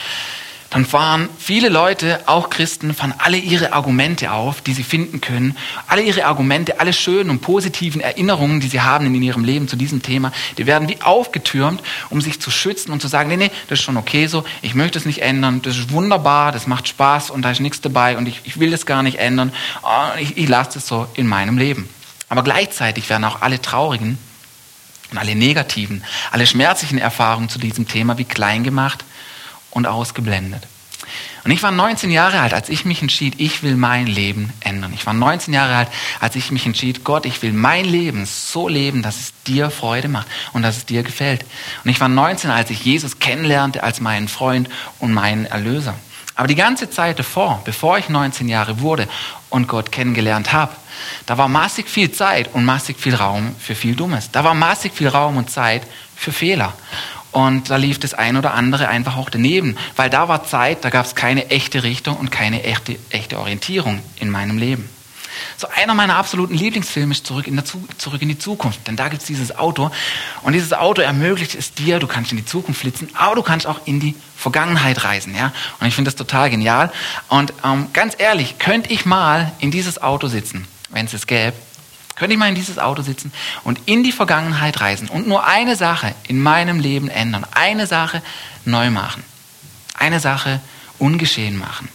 [0.70, 5.56] dann fahren viele Leute, auch Christen, fahren alle ihre Argumente auf, die sie finden können.
[5.86, 9.76] Alle ihre Argumente, alle schönen und positiven Erinnerungen, die sie haben in ihrem Leben zu
[9.76, 13.50] diesem Thema, die werden wie aufgetürmt, um sich zu schützen und zu sagen, nee, nee,
[13.68, 16.88] das ist schon okay so, ich möchte es nicht ändern, das ist wunderbar, das macht
[16.88, 19.52] Spaß und da ist nichts dabei und ich, ich will das gar nicht ändern,
[19.82, 21.88] ah, ich, ich lasse es so in meinem Leben.
[22.28, 24.18] Aber gleichzeitig werden auch alle traurigen
[25.12, 26.02] und alle negativen,
[26.32, 29.04] alle schmerzlichen Erfahrungen zu diesem Thema wie klein gemacht
[29.76, 30.66] und ausgeblendet.
[31.44, 34.92] Und ich war 19 Jahre alt, als ich mich entschied, ich will mein Leben ändern.
[34.94, 38.68] Ich war 19 Jahre alt, als ich mich entschied, Gott, ich will mein Leben so
[38.68, 41.44] leben, dass es dir Freude macht und dass es dir gefällt.
[41.84, 45.94] Und ich war 19, als ich Jesus kennenlernte als meinen Freund und meinen Erlöser.
[46.36, 49.08] Aber die ganze Zeit davor, bevor ich 19 Jahre wurde
[49.50, 50.72] und Gott kennengelernt habe,
[51.26, 54.30] da war massig viel Zeit und massig viel Raum für viel Dummes.
[54.32, 55.82] Da war massig viel Raum und Zeit
[56.16, 56.72] für Fehler.
[57.36, 60.88] Und da lief das ein oder andere einfach auch daneben, weil da war Zeit, da
[60.88, 64.88] gab es keine echte Richtung und keine echte, echte Orientierung in meinem Leben.
[65.58, 67.62] So einer meiner absoluten Lieblingsfilme ist Zurück in,
[67.98, 68.88] Zurück in die Zukunft.
[68.88, 69.90] Denn da gibt es dieses Auto.
[70.44, 73.66] Und dieses Auto ermöglicht es dir, du kannst in die Zukunft flitzen, aber du kannst
[73.66, 75.34] auch in die Vergangenheit reisen.
[75.34, 75.52] Ja?
[75.78, 76.90] Und ich finde das total genial.
[77.28, 81.52] Und ähm, ganz ehrlich, könnte ich mal in dieses Auto sitzen, wenn es es gäbe,
[82.16, 85.76] könnte ich mal in dieses Auto sitzen und in die Vergangenheit reisen und nur eine
[85.76, 88.22] Sache in meinem Leben ändern, eine Sache
[88.64, 89.22] neu machen,
[89.94, 90.60] eine Sache
[90.98, 91.88] ungeschehen machen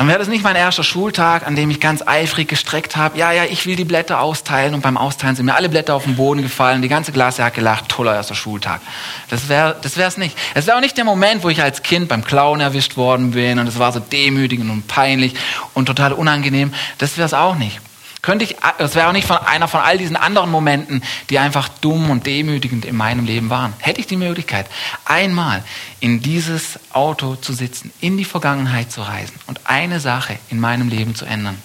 [0.00, 3.18] dann wäre das nicht mein erster Schultag, an dem ich ganz eifrig gestreckt habe.
[3.18, 6.04] Ja, ja, ich will die Blätter austeilen und beim Austeilen sind mir alle Blätter auf
[6.04, 6.80] den Boden gefallen.
[6.80, 7.90] Die ganze hat gelacht.
[7.90, 8.80] Toller erster Schultag.
[9.28, 10.38] Das wäre das wär's nicht.
[10.54, 13.58] Es wäre auch nicht der Moment, wo ich als Kind beim Clown erwischt worden bin
[13.58, 15.34] und es war so demütigend und peinlich
[15.74, 16.72] und total unangenehm.
[16.96, 17.80] Das wäre es auch nicht.
[18.22, 21.68] Könnte ich, das wäre auch nicht von einer von all diesen anderen Momenten, die einfach
[21.68, 23.72] dumm und demütigend in meinem Leben waren.
[23.78, 24.66] Hätte ich die Möglichkeit,
[25.06, 25.64] einmal
[26.00, 30.88] in dieses Auto zu sitzen, in die Vergangenheit zu reisen und eine Sache in meinem
[30.88, 31.56] Leben zu ändern,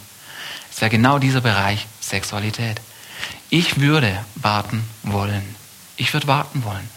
[0.75, 2.81] es wäre genau dieser Bereich Sexualität.
[3.49, 5.55] Ich würde warten wollen.
[5.95, 6.89] Ich würde warten wollen.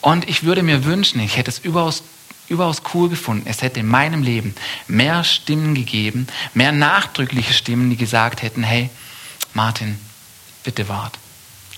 [0.00, 2.04] Und ich würde mir wünschen, ich hätte es überaus
[2.48, 3.46] überaus cool gefunden.
[3.46, 4.54] Es hätte in meinem Leben
[4.86, 8.90] mehr Stimmen gegeben, mehr nachdrückliche Stimmen, die gesagt hätten, hey,
[9.54, 9.98] Martin,
[10.64, 11.18] bitte wart.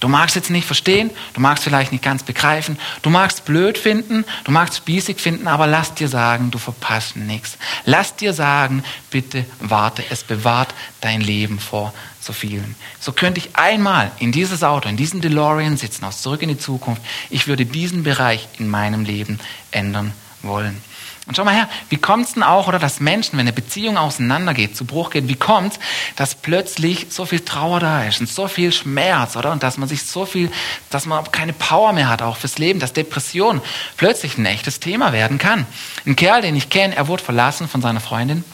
[0.01, 4.27] Du magst jetzt nicht verstehen, du magst vielleicht nicht ganz begreifen, du magst blöd finden,
[4.45, 7.57] du magst spießig finden, aber lass dir sagen, du verpasst nichts.
[7.87, 12.75] Lass dir sagen, bitte warte, es bewahrt dein Leben vor so vielen.
[13.01, 16.59] So könnte ich einmal in dieses Auto, in diesen DeLorean sitzen, aus Zurück in die
[16.59, 17.01] Zukunft.
[17.31, 20.13] Ich würde diesen Bereich in meinem Leben ändern
[20.45, 20.83] wollen.
[21.27, 23.97] Und schau mal her, wie kommt es denn auch, oder dass Menschen, wenn eine Beziehung
[23.97, 25.79] auseinandergeht, zu Bruch geht, wie kommt es,
[26.17, 29.51] dass plötzlich so viel Trauer da ist und so viel Schmerz, oder?
[29.53, 30.51] Und dass man sich so viel,
[30.91, 33.63] dass man keine Power mehr hat, auch fürs Leben, dass Depression
[33.97, 35.67] plötzlich ein echtes Thema werden kann.
[36.05, 38.45] Ein Kerl, den ich kenne, er wurde verlassen von seiner Freundin.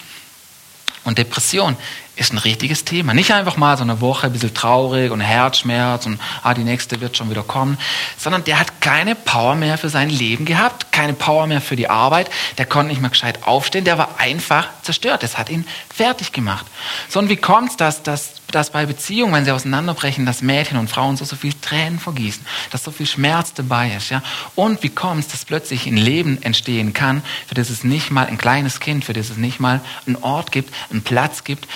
[1.03, 1.77] Und Depression
[2.21, 3.15] ist ein richtiges Thema.
[3.15, 7.01] Nicht einfach mal so eine Woche ein bisschen traurig und Herzschmerz und ah, die nächste
[7.01, 7.79] wird schon wieder kommen,
[8.19, 11.89] sondern der hat keine Power mehr für sein Leben gehabt, keine Power mehr für die
[11.89, 12.29] Arbeit,
[12.59, 15.23] der konnte nicht mehr gescheit aufstehen, der war einfach zerstört.
[15.23, 16.67] Das hat ihn fertig gemacht.
[17.09, 20.77] So, und wie kommt es, dass, dass, dass bei Beziehungen, wenn sie auseinanderbrechen, dass Mädchen
[20.77, 24.23] und Frauen so, so viel Tränen vergießen, dass so viel Schmerz dabei ist, ja?
[24.57, 28.27] Und wie kommt es, dass plötzlich ein Leben entstehen kann, für das es nicht mal
[28.27, 31.67] ein kleines Kind, für das es nicht mal einen Ort gibt, einen Platz gibt,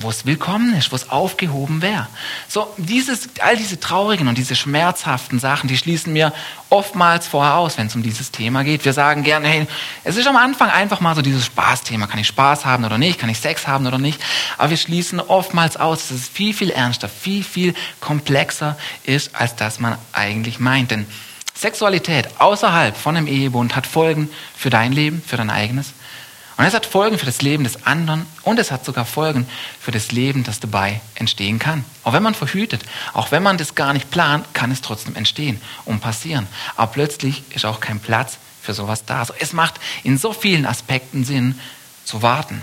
[0.00, 2.08] wo es willkommen ist, wo es aufgehoben wäre.
[2.48, 6.32] So, dieses, all diese traurigen und diese schmerzhaften Sachen, die schließen mir
[6.68, 8.84] oftmals vorher aus, wenn es um dieses Thema geht.
[8.84, 9.66] Wir sagen gerne, hey,
[10.02, 12.08] es ist am Anfang einfach mal so dieses Spaßthema.
[12.08, 13.20] Kann ich Spaß haben oder nicht?
[13.20, 14.20] Kann ich Sex haben oder nicht?
[14.58, 19.54] Aber wir schließen oftmals aus, dass es viel, viel ernster, viel, viel komplexer ist, als
[19.54, 20.90] das man eigentlich meint.
[20.90, 21.06] Denn
[21.54, 25.92] Sexualität außerhalb von einem Ehebund hat Folgen für dein Leben, für dein eigenes
[26.56, 29.46] und es hat Folgen für das Leben des anderen und es hat sogar Folgen
[29.80, 31.84] für das Leben, das dabei entstehen kann.
[32.04, 35.60] Auch wenn man verhütet, auch wenn man das gar nicht plant, kann es trotzdem entstehen
[35.84, 36.46] und passieren.
[36.76, 39.20] Aber plötzlich ist auch kein Platz für sowas da.
[39.20, 41.58] Also es macht in so vielen Aspekten Sinn
[42.04, 42.62] zu warten.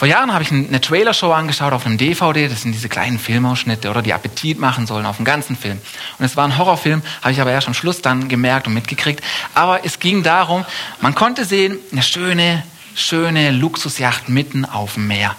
[0.00, 3.90] Vor Jahren habe ich eine Trailer-Show angeschaut auf einem DVD, das sind diese kleinen Filmausschnitte
[3.90, 5.78] oder die Appetit machen sollen auf dem ganzen Film.
[6.18, 9.22] Und es war ein Horrorfilm, habe ich aber erst am Schluss dann gemerkt und mitgekriegt.
[9.54, 10.64] Aber es ging darum,
[11.02, 12.62] man konnte sehen, eine schöne,
[12.94, 15.34] schöne Luxusjacht mitten auf dem Meer.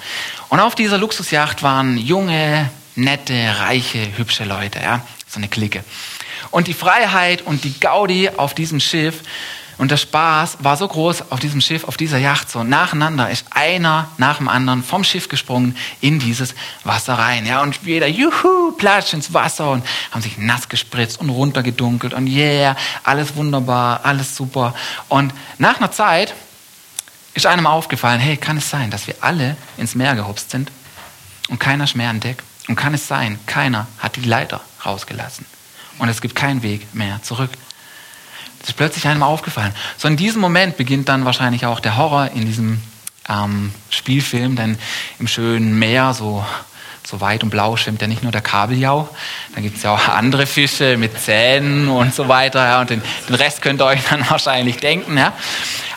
[0.49, 5.83] Und auf dieser Luxusjacht waren junge, nette, reiche, hübsche Leute, ja, so eine Clique.
[6.51, 9.21] Und die Freiheit und die Gaudi auf diesem Schiff
[9.81, 13.47] und der Spaß war so groß auf diesem Schiff, auf dieser Yacht, so nacheinander ist
[13.49, 17.47] einer nach dem anderen vom Schiff gesprungen in dieses Wasser rein.
[17.47, 22.27] Ja, und jeder, juhu, platscht ins Wasser und haben sich nass gespritzt und runtergedunkelt und
[22.27, 24.75] yeah, alles wunderbar, alles super.
[25.09, 26.35] Und nach einer Zeit
[27.33, 30.71] ist einem aufgefallen, hey, kann es sein, dass wir alle ins Meer gehopst sind
[31.49, 32.43] und keiner ist mehr an Deck?
[32.67, 35.45] Und kann es sein, keiner hat die Leiter rausgelassen
[35.97, 37.49] und es gibt keinen Weg mehr zurück?
[38.59, 39.73] Das ist plötzlich einem aufgefallen.
[39.97, 42.81] So in diesem Moment beginnt dann wahrscheinlich auch der Horror in diesem
[43.27, 44.77] ähm, Spielfilm, denn
[45.19, 46.45] im schönen Meer, so,
[47.05, 49.09] so weit und blau, schwimmt ja nicht nur der Kabeljau,
[49.55, 52.63] da gibt es ja auch andere Fische mit Zähnen und so weiter.
[52.63, 55.17] Ja, und den, den Rest könnt ihr euch dann wahrscheinlich denken.
[55.17, 55.33] Ja.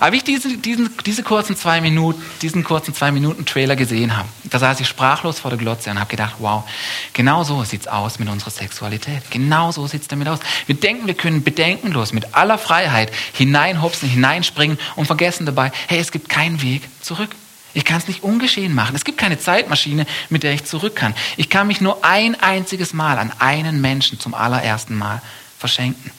[0.01, 4.17] Aber wie ich diesen, diesen, diese kurzen zwei Minuten, diesen kurzen zwei Minuten Trailer gesehen
[4.17, 6.65] habe, da saß ich sprachlos vor der Glotze und habe gedacht, wow,
[7.13, 9.23] genau so sieht's aus mit unserer Sexualität.
[9.31, 10.41] Genau so sieht's damit aus.
[10.67, 16.13] Wir denken, wir können bedenkenlos mit aller Freiheit hineinhopsen, hineinspringen und vergessen dabei, hey, es
[16.13, 17.31] gibt keinen Weg zurück.
[17.75, 18.95] Ich kann es nicht ungeschehen machen.
[18.97, 21.15] Es gibt keine Zeitmaschine, mit der ich zurück kann.
[21.37, 25.21] Ich kann mich nur ein einziges Mal an einen Menschen zum allerersten Mal
[25.59, 26.11] verschenken.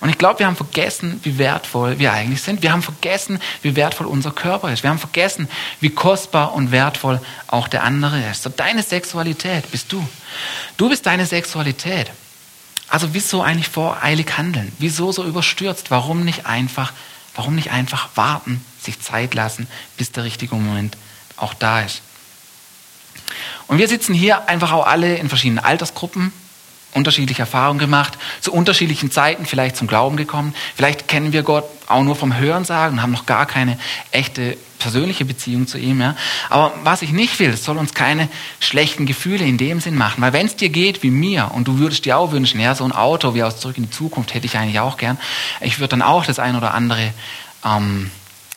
[0.00, 2.62] Und ich glaube, wir haben vergessen, wie wertvoll wir eigentlich sind.
[2.62, 4.82] Wir haben vergessen, wie wertvoll unser Körper ist.
[4.82, 5.48] Wir haben vergessen,
[5.80, 8.42] wie kostbar und wertvoll auch der andere ist.
[8.42, 10.06] So deine Sexualität bist du.
[10.78, 12.10] Du bist deine Sexualität.
[12.88, 14.72] Also wieso eigentlich voreilig handeln?
[14.78, 15.90] Wieso so überstürzt?
[15.90, 16.92] Warum nicht einfach,
[17.34, 20.96] warum nicht einfach warten, sich Zeit lassen, bis der richtige Moment
[21.36, 22.02] auch da ist?
[23.66, 26.32] Und wir sitzen hier einfach auch alle in verschiedenen Altersgruppen,
[26.92, 30.54] unterschiedliche Erfahrungen gemacht, zu unterschiedlichen Zeiten vielleicht zum Glauben gekommen.
[30.76, 33.78] Vielleicht kennen wir Gott auch nur vom Hörensagen und haben noch gar keine
[34.10, 36.00] echte persönliche Beziehung zu ihm.
[36.00, 36.16] Ja.
[36.48, 40.20] Aber was ich nicht will, soll uns keine schlechten Gefühle in dem Sinn machen.
[40.22, 42.84] Weil wenn es dir geht wie mir und du würdest dir auch wünschen, ja, so
[42.84, 45.18] ein Auto wie aus Zurück in die Zukunft hätte ich eigentlich auch gern.
[45.60, 47.12] Ich würde dann auch das ein oder andere
[47.64, 48.10] ähm,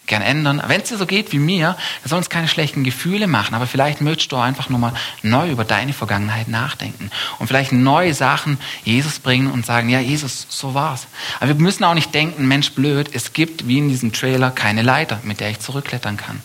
[0.06, 0.62] gern ändern.
[0.68, 3.68] Wenn es dir so geht wie mir, dann soll uns keine schlechten Gefühle machen, aber
[3.68, 9.20] vielleicht möchtest du einfach nochmal neu über deine Vergangenheit nachdenken und vielleicht neue Sachen Jesus
[9.20, 11.08] bringen und sagen, ja Jesus, so war's.
[11.39, 14.82] Aber wir müssen auch nicht denken, Mensch blöd, es gibt wie in diesem Trailer keine
[14.82, 16.42] Leiter, mit der ich zurückklettern kann.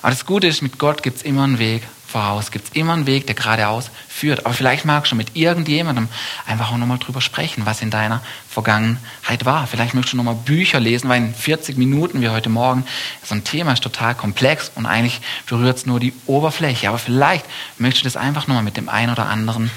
[0.00, 2.50] Aber das Gute ist, mit Gott gibt es immer einen Weg voraus.
[2.50, 4.46] Gibt es immer einen Weg, der geradeaus führt.
[4.46, 6.08] Aber vielleicht magst du mit irgendjemandem
[6.46, 9.66] einfach auch nochmal drüber sprechen, was in deiner Vergangenheit war.
[9.66, 12.84] Vielleicht möchtest du nochmal Bücher lesen, weil in 40 Minuten wie heute Morgen
[13.22, 16.88] so ein Thema ist total komplex und eigentlich berührt es nur die Oberfläche.
[16.88, 17.44] Aber vielleicht
[17.78, 19.70] möchtest du das einfach nochmal mit dem einen oder anderen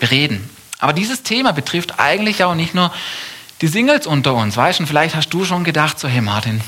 [0.00, 0.48] bereden.
[0.78, 2.92] Aber dieses Thema betrifft eigentlich auch nicht nur
[3.60, 4.56] die Singles unter uns.
[4.56, 6.60] Weißt du, vielleicht hast du schon gedacht, so, hey Martin,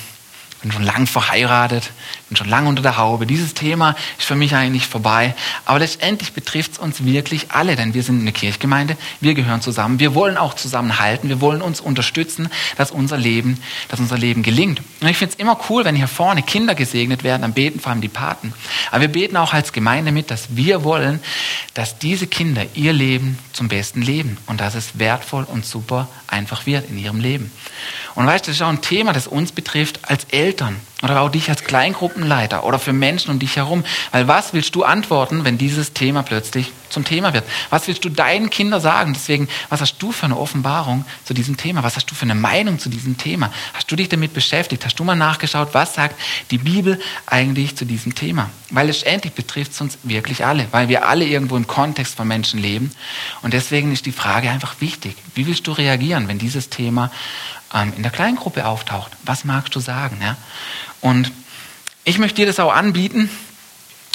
[0.65, 1.91] bin schon lang verheiratet,
[2.29, 3.27] bin schon lange unter der Haube.
[3.27, 5.35] Dieses Thema ist für mich eigentlich vorbei.
[5.65, 9.99] Aber letztendlich betrifft es uns wirklich alle, denn wir sind eine Kirchgemeinde, wir gehören zusammen,
[9.99, 14.81] wir wollen auch zusammenhalten, wir wollen uns unterstützen, dass unser Leben, dass unser Leben gelingt.
[15.01, 17.93] Und ich finde es immer cool, wenn hier vorne Kinder gesegnet werden, dann beten vor
[17.93, 18.55] allem die Paten.
[18.91, 21.21] Aber wir beten auch als Gemeinde mit, dass wir wollen,
[21.75, 26.67] dass diese Kinder ihr Leben zum besten leben und dass es wertvoll und super einfach
[26.67, 27.51] wird in ihrem Leben.
[28.15, 31.29] Und weißt du, das ist auch ein Thema, das uns betrifft als Eltern oder auch
[31.29, 33.85] dich als Kleingruppenleiter oder für Menschen um dich herum.
[34.11, 37.45] Weil was willst du antworten, wenn dieses Thema plötzlich zum Thema wird?
[37.69, 39.13] Was willst du deinen Kindern sagen?
[39.13, 41.83] Deswegen, was hast du für eine Offenbarung zu diesem Thema?
[41.83, 43.53] Was hast du für eine Meinung zu diesem Thema?
[43.75, 44.87] Hast du dich damit beschäftigt?
[44.87, 46.19] Hast du mal nachgeschaut, was sagt
[46.51, 48.49] die Bibel eigentlich zu diesem Thema?
[48.71, 52.59] Weil letztendlich betrifft es uns wirklich alle, weil wir alle irgendwo im Kontext von Menschen
[52.59, 52.93] leben.
[53.43, 55.17] Und deswegen ist die Frage einfach wichtig.
[55.35, 57.11] Wie willst du reagieren, wenn dieses Thema
[57.75, 59.13] ähm, in der Kleingruppe auftaucht.
[59.25, 60.19] Was magst du sagen?
[60.23, 60.37] Ja?
[61.05, 61.31] Und
[62.05, 63.29] ich möchte dir das auch anbieten,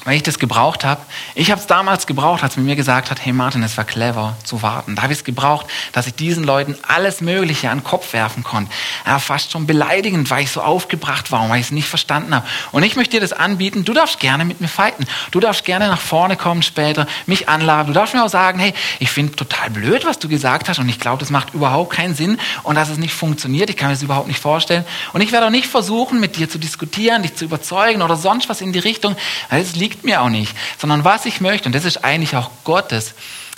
[0.05, 1.01] weil ich das gebraucht habe.
[1.35, 4.38] Ich habe es damals gebraucht, als man mir gesagt hat, hey Martin, es war clever
[4.45, 4.95] zu warten.
[4.95, 8.43] Da habe ich es gebraucht, dass ich diesen Leuten alles Mögliche an den Kopf werfen
[8.43, 8.71] konnte.
[9.05, 12.33] Ja, fast schon beleidigend, weil ich so aufgebracht war und weil ich es nicht verstanden
[12.33, 12.47] habe.
[12.71, 15.05] Und ich möchte dir das anbieten, du darfst gerne mit mir fighten.
[15.31, 17.88] Du darfst gerne nach vorne kommen später, mich anladen.
[17.88, 20.88] Du darfst mir auch sagen, hey, ich finde total blöd, was du gesagt hast und
[20.88, 23.69] ich glaube, das macht überhaupt keinen Sinn und dass es nicht funktioniert.
[23.69, 24.85] Ich kann mir das überhaupt nicht vorstellen.
[25.12, 28.47] Und ich werde auch nicht versuchen, mit dir zu diskutieren, dich zu überzeugen oder sonst
[28.47, 29.17] was in die Richtung,
[29.49, 32.36] weil es liegt liegt mir auch nicht, sondern was ich möchte, und das ist eigentlich
[32.36, 33.15] auch Gottes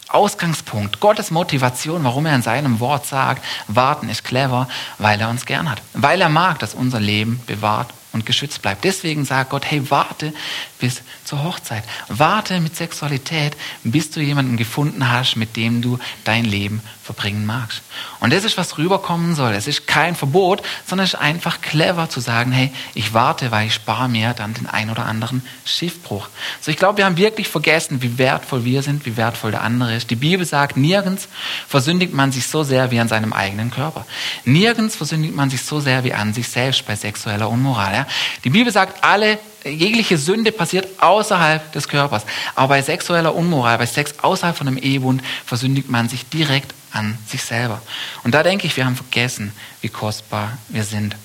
[0.08, 4.68] Ausgangspunkt, Gottes Motivation, warum er in seinem Wort sagt, warten ist clever,
[4.98, 8.84] weil er uns gern hat, weil er mag, dass unser Leben bewahrt und geschützt bleibt.
[8.84, 10.34] Deswegen sagt Gott, hey, warte
[10.80, 11.84] bis zur Hochzeit.
[12.08, 16.82] Warte mit Sexualität, bis du jemanden gefunden hast, mit dem du dein Leben
[17.14, 17.82] verbringen magst.
[18.22, 19.52] Und das ist, was rüberkommen soll.
[19.52, 23.68] Es ist kein Verbot, sondern es ist einfach clever zu sagen, hey, ich warte, weil
[23.68, 26.30] ich spare mir dann den ein oder anderen Schiffbruch.
[26.62, 29.94] So, ich glaube, wir haben wirklich vergessen, wie wertvoll wir sind, wie wertvoll der andere
[29.94, 30.10] ist.
[30.10, 31.28] Die Bibel sagt, nirgends
[31.68, 34.06] versündigt man sich so sehr wie an seinem eigenen Körper.
[34.46, 37.94] Nirgends versündigt man sich so sehr wie an sich selbst bei sexueller Unmoral.
[37.94, 38.08] Ja?
[38.46, 42.26] Die Bibel sagt, alle jegliche Sünde passiert außerhalb des Körpers.
[42.56, 47.18] Aber bei sexueller Unmoral, bei Sex außerhalb von einem Ehebund, versündigt man sich direkt an
[47.28, 47.82] sich selber.
[48.24, 49.52] Und da denke ich, wir haben vergessen,
[49.82, 51.16] wie kostbar wir sind.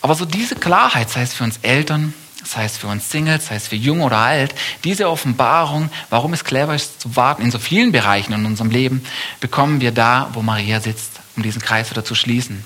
[0.00, 3.56] Aber so diese Klarheit, sei es für uns Eltern, sei es für uns Singles, sei
[3.56, 7.58] es für jung oder alt, diese Offenbarung, warum es clever ist zu warten in so
[7.58, 9.04] vielen Bereichen in unserem Leben,
[9.40, 12.64] bekommen wir da, wo Maria sitzt, um diesen Kreis wieder zu schließen.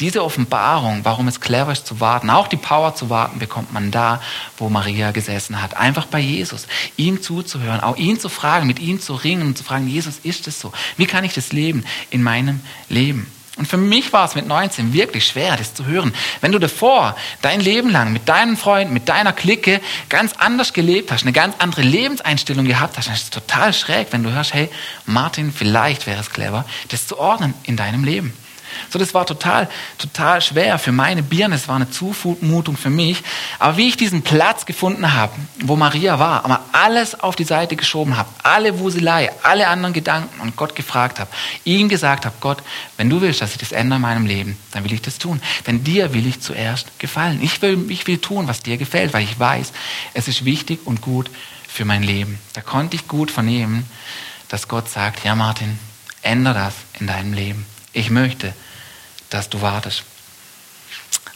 [0.00, 3.92] Diese Offenbarung, warum es clever ist zu warten, auch die Power zu warten, bekommt man
[3.92, 4.20] da,
[4.58, 5.76] wo Maria gesessen hat.
[5.76, 6.66] Einfach bei Jesus.
[6.96, 10.48] Ihm zuzuhören, auch ihn zu fragen, mit ihm zu ringen und zu fragen, Jesus, ist
[10.48, 10.72] es so?
[10.96, 13.30] Wie kann ich das leben in meinem Leben?
[13.56, 16.12] Und für mich war es mit 19 wirklich schwer, das zu hören.
[16.40, 21.12] Wenn du davor dein Leben lang mit deinen Freunden, mit deiner Clique ganz anders gelebt
[21.12, 24.54] hast, eine ganz andere Lebenseinstellung gehabt hast, dann ist es total schräg, wenn du hörst,
[24.54, 24.68] hey,
[25.06, 28.36] Martin, vielleicht wäre es clever, das zu ordnen in deinem Leben.
[28.90, 31.54] So, das war total, total schwer für meine Birne.
[31.54, 33.22] Es war eine Zumutung für mich.
[33.58, 37.76] Aber wie ich diesen Platz gefunden habe, wo Maria war, aber alles auf die Seite
[37.76, 41.30] geschoben habe, alle Wuselei, alle anderen Gedanken und Gott gefragt habe,
[41.64, 42.62] ihm gesagt habe, Gott,
[42.96, 45.40] wenn du willst, dass ich das ändere in meinem Leben, dann will ich das tun.
[45.66, 47.40] Denn dir will ich zuerst gefallen.
[47.42, 49.72] Ich will, ich will tun, was dir gefällt, weil ich weiß,
[50.14, 51.30] es ist wichtig und gut
[51.68, 52.38] für mein Leben.
[52.52, 53.84] Da konnte ich gut vernehmen,
[54.48, 55.78] dass Gott sagt, ja Martin,
[56.22, 57.66] ändere das in deinem Leben.
[57.94, 58.52] Ich möchte,
[59.30, 60.04] dass du wartest.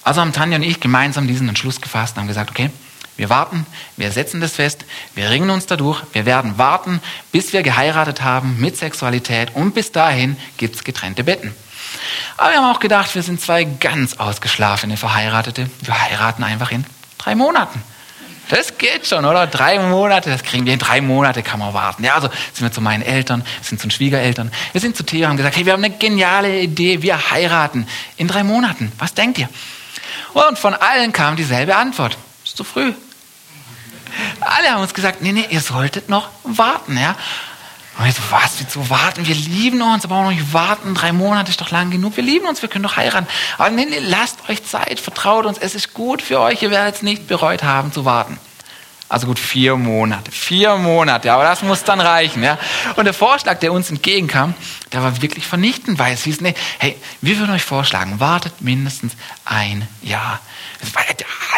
[0.03, 2.71] Also haben Tanja und ich gemeinsam diesen Entschluss gefasst und haben gesagt, okay,
[3.16, 3.66] wir warten,
[3.97, 7.01] wir setzen das fest, wir ringen uns dadurch, wir werden warten,
[7.33, 11.53] bis wir geheiratet haben mit Sexualität und bis dahin gibt es getrennte Betten.
[12.37, 15.68] Aber wir haben auch gedacht, wir sind zwei ganz ausgeschlafene Verheiratete.
[15.81, 16.85] Wir heiraten einfach in
[17.18, 17.83] drei Monaten.
[18.48, 19.46] Das geht schon, oder?
[19.46, 22.02] Drei Monate, das kriegen wir in drei Monate, kann man warten.
[22.04, 24.50] Ja, also sind wir zu meinen Eltern, sind zu den Schwiegereltern.
[24.72, 28.26] Wir sind zu Theo, haben gesagt, hey, wir haben eine geniale Idee, wir heiraten in
[28.26, 28.92] drei Monaten.
[28.98, 29.48] Was denkt ihr?
[30.32, 32.16] Und von allen kam dieselbe Antwort.
[32.44, 32.92] Ist zu früh.
[34.40, 37.16] Alle haben uns gesagt, nee, nee, ihr solltet noch warten, ja.
[37.98, 39.26] Und ich so, was, wieso warten?
[39.26, 40.94] Wir lieben uns, aber auch nicht warten.
[40.94, 42.16] Drei Monate ist doch lang genug.
[42.16, 43.26] Wir lieben uns, wir können doch heiraten.
[43.58, 45.58] Aber nee, nee, lasst euch Zeit, vertraut uns.
[45.58, 46.62] Es ist gut für euch.
[46.62, 48.38] Ihr werdet es nicht bereut haben zu warten.
[49.08, 50.30] Also gut, vier Monate.
[50.30, 52.42] Vier Monate, aber das muss dann reichen.
[52.42, 52.58] Ja?
[52.96, 54.54] Und der Vorschlag, der uns entgegenkam,
[54.92, 59.14] der war wirklich vernichtend, weil es hieß, nee, hey, wir würden euch vorschlagen, wartet mindestens
[59.44, 60.40] ein Jahr.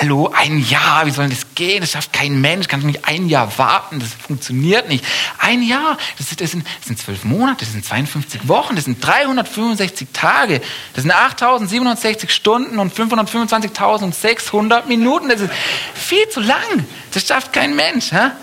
[0.01, 1.83] Hallo, ein Jahr, wie soll das gehen?
[1.83, 5.05] Das schafft kein Mensch, kann nicht ein Jahr warten, das funktioniert nicht.
[5.39, 8.87] Ein Jahr, das sind, das sind, das sind zwölf Monate, das sind 52 Wochen, das
[8.87, 10.63] sind 365 Tage,
[10.95, 15.53] das sind 8067 Stunden und 525.600 Minuten, das ist
[15.93, 16.87] viel zu lang.
[17.13, 18.13] Das schafft kein Mensch.
[18.13, 18.37] Ja?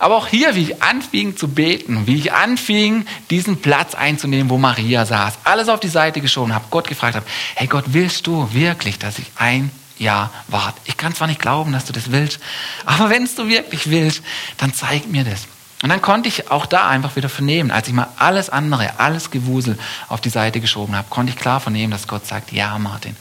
[0.00, 4.58] Aber auch hier, wie ich anfing zu beten, wie ich anfing, diesen Platz einzunehmen, wo
[4.58, 8.52] Maria saß, alles auf die Seite geschoben habe, Gott gefragt habe, hey Gott, willst du
[8.52, 10.80] wirklich, dass ich ein Jahr warte?
[10.84, 12.40] Ich kann zwar nicht glauben, dass du das willst,
[12.84, 14.22] aber wenn du wirklich willst,
[14.56, 15.46] dann zeig mir das.
[15.82, 19.30] Und dann konnte ich auch da einfach wieder vernehmen, als ich mal alles andere, alles
[19.30, 23.16] Gewusel auf die Seite geschoben habe, konnte ich klar vernehmen, dass Gott sagt, ja Martin,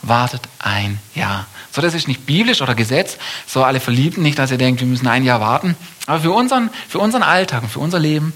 [0.00, 1.46] wartet ein Jahr.
[1.70, 4.86] So, das ist nicht biblisch oder Gesetz, so alle Verliebten nicht, dass ihr denkt, wir
[4.86, 5.76] müssen ein Jahr warten.
[6.06, 8.32] Aber für unseren, für unseren Alltag und für unser Leben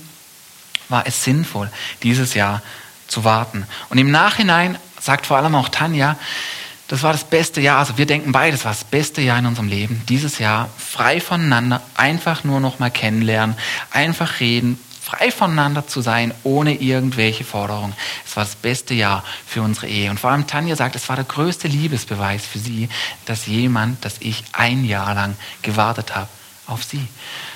[0.88, 1.70] war es sinnvoll,
[2.02, 2.60] dieses Jahr
[3.08, 3.66] zu warten.
[3.88, 6.16] Und im Nachhinein sagt vor allem auch Tanja,
[6.92, 9.46] das war das beste Jahr, also wir denken beide, das war das beste Jahr in
[9.46, 13.56] unserem Leben, dieses Jahr frei voneinander, einfach nur noch mal kennenlernen,
[13.92, 17.94] einfach reden, frei voneinander zu sein, ohne irgendwelche Forderungen.
[18.26, 20.10] Es war das beste Jahr für unsere Ehe.
[20.10, 22.90] Und vor allem Tanja sagt, es war der größte Liebesbeweis für sie,
[23.24, 26.28] dass jemand, dass ich ein Jahr lang gewartet habe
[26.66, 27.08] auf sie.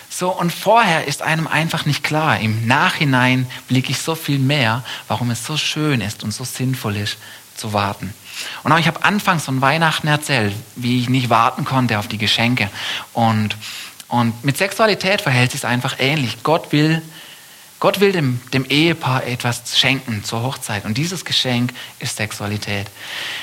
[0.08, 2.40] So, und vorher ist einem einfach nicht klar.
[2.40, 6.96] Im Nachhinein blicke ich so viel mehr, warum es so schön ist und so sinnvoll
[6.96, 7.18] ist,
[7.54, 8.14] zu warten.
[8.62, 12.18] Und auch ich habe anfangs von Weihnachten erzählt, wie ich nicht warten konnte auf die
[12.18, 12.70] Geschenke.
[13.12, 13.56] Und,
[14.08, 16.42] und mit Sexualität verhält sich es einfach ähnlich.
[16.42, 17.02] Gott will,
[17.78, 22.86] Gott will dem, dem Ehepaar etwas schenken zur Hochzeit und dieses Geschenk ist Sexualität.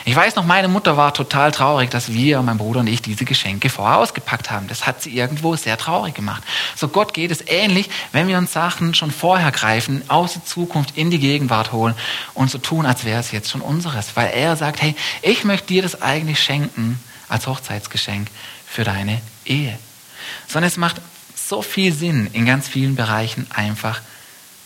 [0.05, 3.25] Ich weiß noch, meine Mutter war total traurig, dass wir, mein Bruder und ich, diese
[3.25, 4.67] Geschenke vorher ausgepackt haben.
[4.67, 6.41] Das hat sie irgendwo sehr traurig gemacht.
[6.75, 10.97] So Gott geht es ähnlich, wenn wir uns Sachen schon vorher greifen, aus der Zukunft
[10.97, 11.93] in die Gegenwart holen
[12.33, 14.15] und so tun, als wäre es jetzt schon unseres.
[14.15, 18.29] Weil er sagt, hey, ich möchte dir das eigentlich schenken als Hochzeitsgeschenk
[18.65, 19.77] für deine Ehe.
[20.47, 21.01] Sondern es macht
[21.35, 24.01] so viel Sinn, in ganz vielen Bereichen einfach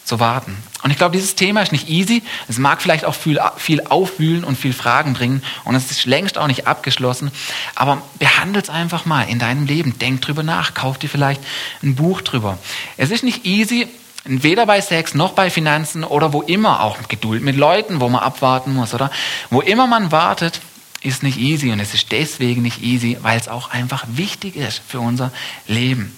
[0.07, 0.55] zu warten.
[0.83, 2.23] Und ich glaube, dieses Thema ist nicht easy.
[2.47, 5.43] Es mag vielleicht auch viel, viel aufwühlen und viel Fragen bringen.
[5.65, 7.29] Und es ist längst auch nicht abgeschlossen.
[7.75, 9.99] Aber behandle es einfach mal in deinem Leben.
[9.99, 10.73] Denk drüber nach.
[10.73, 11.41] Kauf dir vielleicht
[11.83, 12.57] ein Buch drüber.
[12.95, 13.89] Es ist nicht easy,
[14.23, 18.23] weder bei Sex noch bei Finanzen oder wo immer, auch Geduld mit Leuten, wo man
[18.23, 19.11] abwarten muss, oder?
[19.49, 20.61] Wo immer man wartet,
[21.01, 21.69] ist nicht easy.
[21.71, 25.33] Und es ist deswegen nicht easy, weil es auch einfach wichtig ist für unser
[25.67, 26.17] Leben.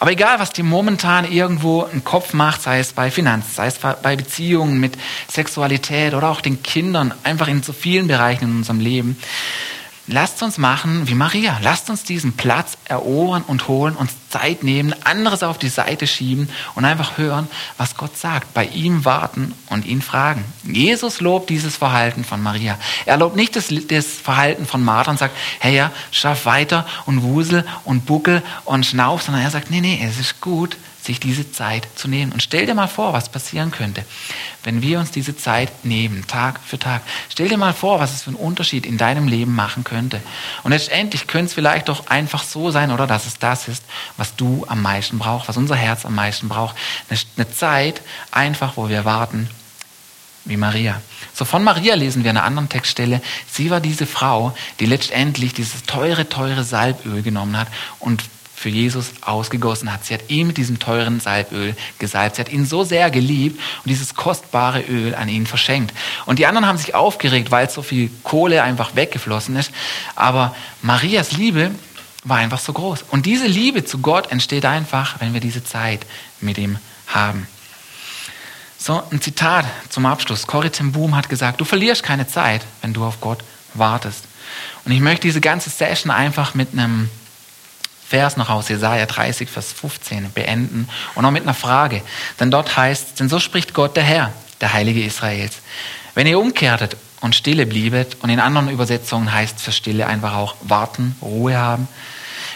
[0.00, 3.78] Aber egal, was dir momentan irgendwo im Kopf macht, sei es bei Finanzen, sei es
[3.78, 4.96] bei Beziehungen mit
[5.28, 9.18] Sexualität oder auch den Kindern, einfach in so vielen Bereichen in unserem Leben,
[10.10, 11.58] Lasst uns machen wie Maria.
[11.62, 16.48] Lasst uns diesen Platz erobern und holen, uns Zeit nehmen, anderes auf die Seite schieben
[16.74, 17.46] und einfach hören,
[17.76, 18.54] was Gott sagt.
[18.54, 20.46] Bei ihm warten und ihn fragen.
[20.64, 22.78] Jesus lobt dieses Verhalten von Maria.
[23.04, 27.22] Er lobt nicht das, das Verhalten von Martha und sagt, hey ja, schaff weiter und
[27.22, 30.78] wusel und buckel und schnauf, sondern er sagt, nee, nee, es ist gut,
[31.08, 32.32] sich diese Zeit zu nehmen.
[32.32, 34.04] Und stell dir mal vor, was passieren könnte,
[34.62, 37.02] wenn wir uns diese Zeit nehmen, Tag für Tag.
[37.30, 40.20] Stell dir mal vor, was es für einen Unterschied in deinem Leben machen könnte.
[40.62, 43.82] Und letztendlich könnte es vielleicht doch einfach so sein, oder dass es das ist,
[44.16, 46.76] was du am meisten brauchst, was unser Herz am meisten braucht.
[47.36, 49.48] Eine Zeit einfach, wo wir warten,
[50.44, 51.00] wie Maria.
[51.32, 55.54] So von Maria lesen wir in einer anderen Textstelle, sie war diese Frau, die letztendlich
[55.54, 58.22] dieses teure, teure Salböl genommen hat und
[58.58, 60.04] für Jesus ausgegossen hat.
[60.04, 62.36] Sie hat ihn mit diesem teuren Salböl gesalbt.
[62.36, 65.94] Sie hat ihn so sehr geliebt und dieses kostbare Öl an ihn verschenkt.
[66.26, 69.70] Und die anderen haben sich aufgeregt, weil so viel Kohle einfach weggeflossen ist.
[70.16, 71.70] Aber Marias Liebe
[72.24, 73.04] war einfach so groß.
[73.10, 76.04] Und diese Liebe zu Gott entsteht einfach, wenn wir diese Zeit
[76.40, 77.46] mit ihm haben.
[78.76, 80.46] So, ein Zitat zum Abschluss.
[80.46, 83.38] Corrie ten Boom hat gesagt, du verlierst keine Zeit, wenn du auf Gott
[83.74, 84.24] wartest.
[84.84, 87.08] Und ich möchte diese ganze Session einfach mit einem
[88.08, 92.00] Vers noch aus Jesaja 30, Vers 15 beenden und noch mit einer Frage.
[92.40, 94.32] Denn dort heißt, denn so spricht Gott der Herr,
[94.62, 95.58] der Heilige Israels.
[96.14, 100.56] Wenn ihr umkehrtet und stille bliebet, und in anderen Übersetzungen heißt für Stille einfach auch
[100.62, 101.86] warten, Ruhe haben.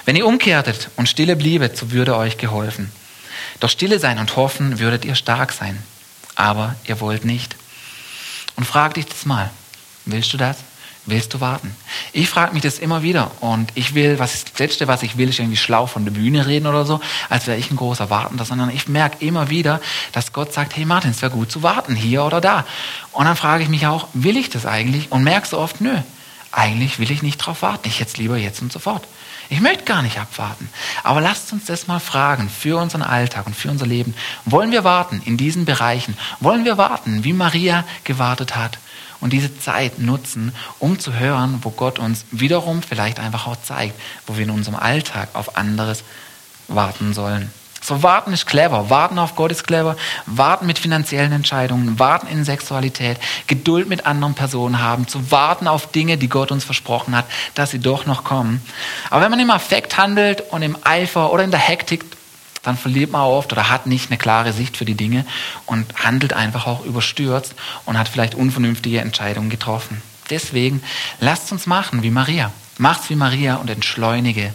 [0.06, 2.90] Wenn ihr umkehrtet und stille bliebet, so würde euch geholfen.
[3.60, 5.82] Doch stille sein und hoffen, würdet ihr stark sein.
[6.34, 7.56] Aber ihr wollt nicht.
[8.56, 9.50] Und frag dich das mal,
[10.06, 10.56] willst du das?
[11.04, 11.74] Willst du warten?
[12.12, 15.30] Ich frage mich das immer wieder und ich will, was das Letzte, was ich will,
[15.30, 18.44] ist irgendwie schlau von der Bühne reden oder so, als wäre ich ein großer Wartender,
[18.44, 19.80] sondern ich merke immer wieder,
[20.12, 22.64] dass Gott sagt, hey Martin, es wäre gut zu warten, hier oder da.
[23.10, 25.10] Und dann frage ich mich auch, will ich das eigentlich?
[25.10, 25.98] Und merke so oft, nö,
[26.52, 29.04] eigentlich will ich nicht drauf warten, ich jetzt lieber jetzt und sofort.
[29.50, 30.68] Ich möchte gar nicht abwarten.
[31.02, 34.14] Aber lasst uns das mal fragen für unseren Alltag und für unser Leben.
[34.44, 36.16] Wollen wir warten in diesen Bereichen?
[36.38, 38.78] Wollen wir warten, wie Maria gewartet hat?
[39.22, 43.98] Und diese Zeit nutzen, um zu hören, wo Gott uns wiederum vielleicht einfach auch zeigt,
[44.26, 46.02] wo wir in unserem Alltag auf anderes
[46.68, 47.50] warten sollen.
[47.80, 49.96] So warten ist clever, warten auf Gott ist clever,
[50.26, 55.90] warten mit finanziellen Entscheidungen, warten in Sexualität, Geduld mit anderen Personen haben, zu warten auf
[55.90, 58.60] Dinge, die Gott uns versprochen hat, dass sie doch noch kommen.
[59.10, 62.04] Aber wenn man im Affekt handelt und im Eifer oder in der Hektik
[62.62, 65.26] dann verliert man oft oder hat nicht eine klare Sicht für die Dinge
[65.66, 67.54] und handelt einfach auch überstürzt
[67.84, 70.00] und hat vielleicht unvernünftige Entscheidungen getroffen.
[70.30, 70.82] Deswegen
[71.20, 72.52] lasst uns machen wie Maria.
[72.78, 74.52] Macht's wie Maria und entschleunige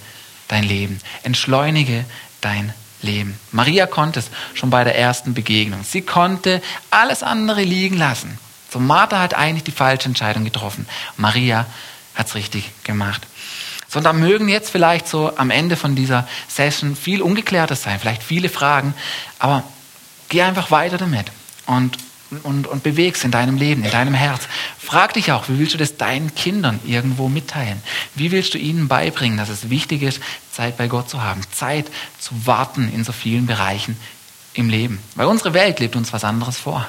[0.47, 0.99] dein Leben.
[1.23, 2.05] Entschleunige
[2.41, 3.37] dein Leben.
[3.51, 5.83] Maria konnte es schon bei der ersten Begegnung.
[5.83, 8.39] Sie konnte alles andere liegen lassen.
[8.71, 10.87] So Martha hat eigentlich die falsche Entscheidung getroffen.
[11.15, 11.65] Maria
[12.15, 13.21] hat es richtig gemacht.
[13.87, 18.49] Sondern mögen jetzt vielleicht so am Ende von dieser Session viel Ungeklärtes sein, vielleicht viele
[18.49, 18.93] Fragen,
[19.39, 19.63] aber
[20.29, 21.27] geh einfach weiter damit
[21.65, 21.97] und,
[22.43, 24.47] und, und bewegst in deinem Leben, in deinem Herz.
[24.77, 27.81] Frag dich auch, wie willst du das deinen Kindern irgendwo mitteilen?
[28.15, 30.21] Wie willst du ihnen beibringen, dass es wichtig ist,
[30.51, 31.87] Zeit bei Gott zu haben, Zeit
[32.19, 33.97] zu warten in so vielen Bereichen
[34.53, 34.99] im Leben?
[35.15, 36.87] Weil unsere Welt lebt uns was anderes vor.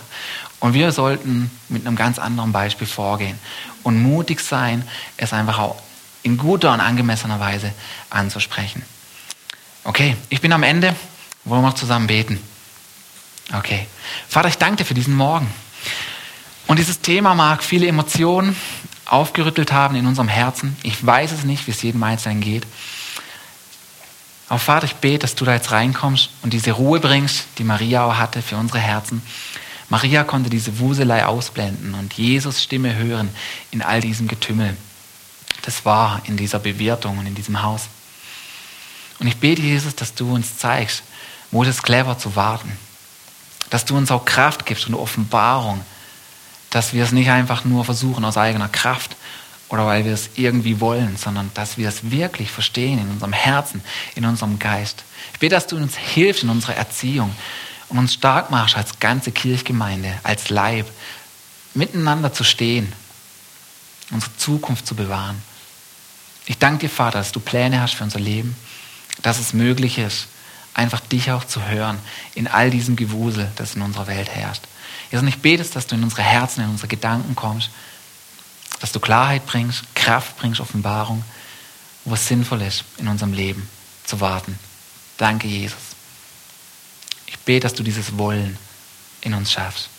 [0.60, 3.38] Und wir sollten mit einem ganz anderen Beispiel vorgehen
[3.84, 4.82] und mutig sein,
[5.16, 5.76] es einfach auch
[6.22, 7.72] in guter und angemessener Weise
[8.10, 8.82] anzusprechen.
[9.84, 10.94] Okay, ich bin am Ende.
[11.44, 12.38] Wollen wir noch zusammen beten?
[13.54, 13.86] Okay.
[14.28, 15.50] Vater, ich danke dir für diesen Morgen.
[16.66, 18.54] Und dieses Thema mag viele Emotionen
[19.06, 20.76] aufgerüttelt haben in unserem Herzen.
[20.82, 22.66] Ich weiß es nicht, wie es jedem Einzelnen geht.
[24.48, 28.04] Aber Vater, ich bete, dass du da jetzt reinkommst und diese Ruhe bringst, die Maria
[28.04, 29.22] auch hatte für unsere Herzen.
[29.88, 33.30] Maria konnte diese Wuselei ausblenden und Jesus Stimme hören
[33.70, 34.76] in all diesem Getümmel.
[35.68, 37.88] Das war in dieser Bewirtung und in diesem Haus.
[39.18, 41.02] Und ich bete, Jesus, dass du uns zeigst,
[41.50, 42.72] wo es clever zu warten.
[43.68, 45.84] Dass du uns auch Kraft gibst und Offenbarung,
[46.70, 49.14] dass wir es nicht einfach nur versuchen aus eigener Kraft
[49.68, 53.82] oder weil wir es irgendwie wollen, sondern dass wir es wirklich verstehen in unserem Herzen,
[54.14, 55.04] in unserem Geist.
[55.34, 57.36] Ich bete, dass du uns hilfst in unserer Erziehung
[57.90, 60.86] und uns stark machst als ganze Kirchgemeinde, als Leib,
[61.74, 62.90] miteinander zu stehen,
[64.10, 65.42] unsere Zukunft zu bewahren.
[66.48, 68.56] Ich danke dir, Vater, dass du Pläne hast für unser Leben,
[69.20, 70.28] dass es möglich ist,
[70.72, 71.98] einfach dich auch zu hören
[72.34, 74.62] in all diesem Gewusel, das in unserer Welt herrscht.
[75.10, 77.68] Jesus, und ich bete, dass du in unsere Herzen, in unsere Gedanken kommst,
[78.80, 81.22] dass du Klarheit bringst, Kraft bringst, Offenbarung,
[82.06, 83.68] wo es sinnvoll ist, in unserem Leben
[84.04, 84.58] zu warten.
[85.18, 85.78] Danke, Jesus.
[87.26, 88.56] Ich bete, dass du dieses Wollen
[89.20, 89.90] in uns schaffst.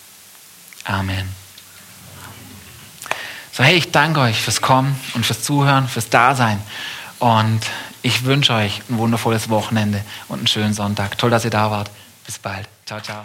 [0.83, 1.29] Amen.
[3.51, 6.61] So, hey, ich danke euch fürs Kommen und fürs Zuhören, fürs Dasein.
[7.19, 7.61] Und
[8.01, 11.17] ich wünsche euch ein wundervolles Wochenende und einen schönen Sonntag.
[11.17, 11.89] Toll, dass ihr da wart.
[12.25, 12.67] Bis bald.
[12.85, 13.23] Ciao, ciao.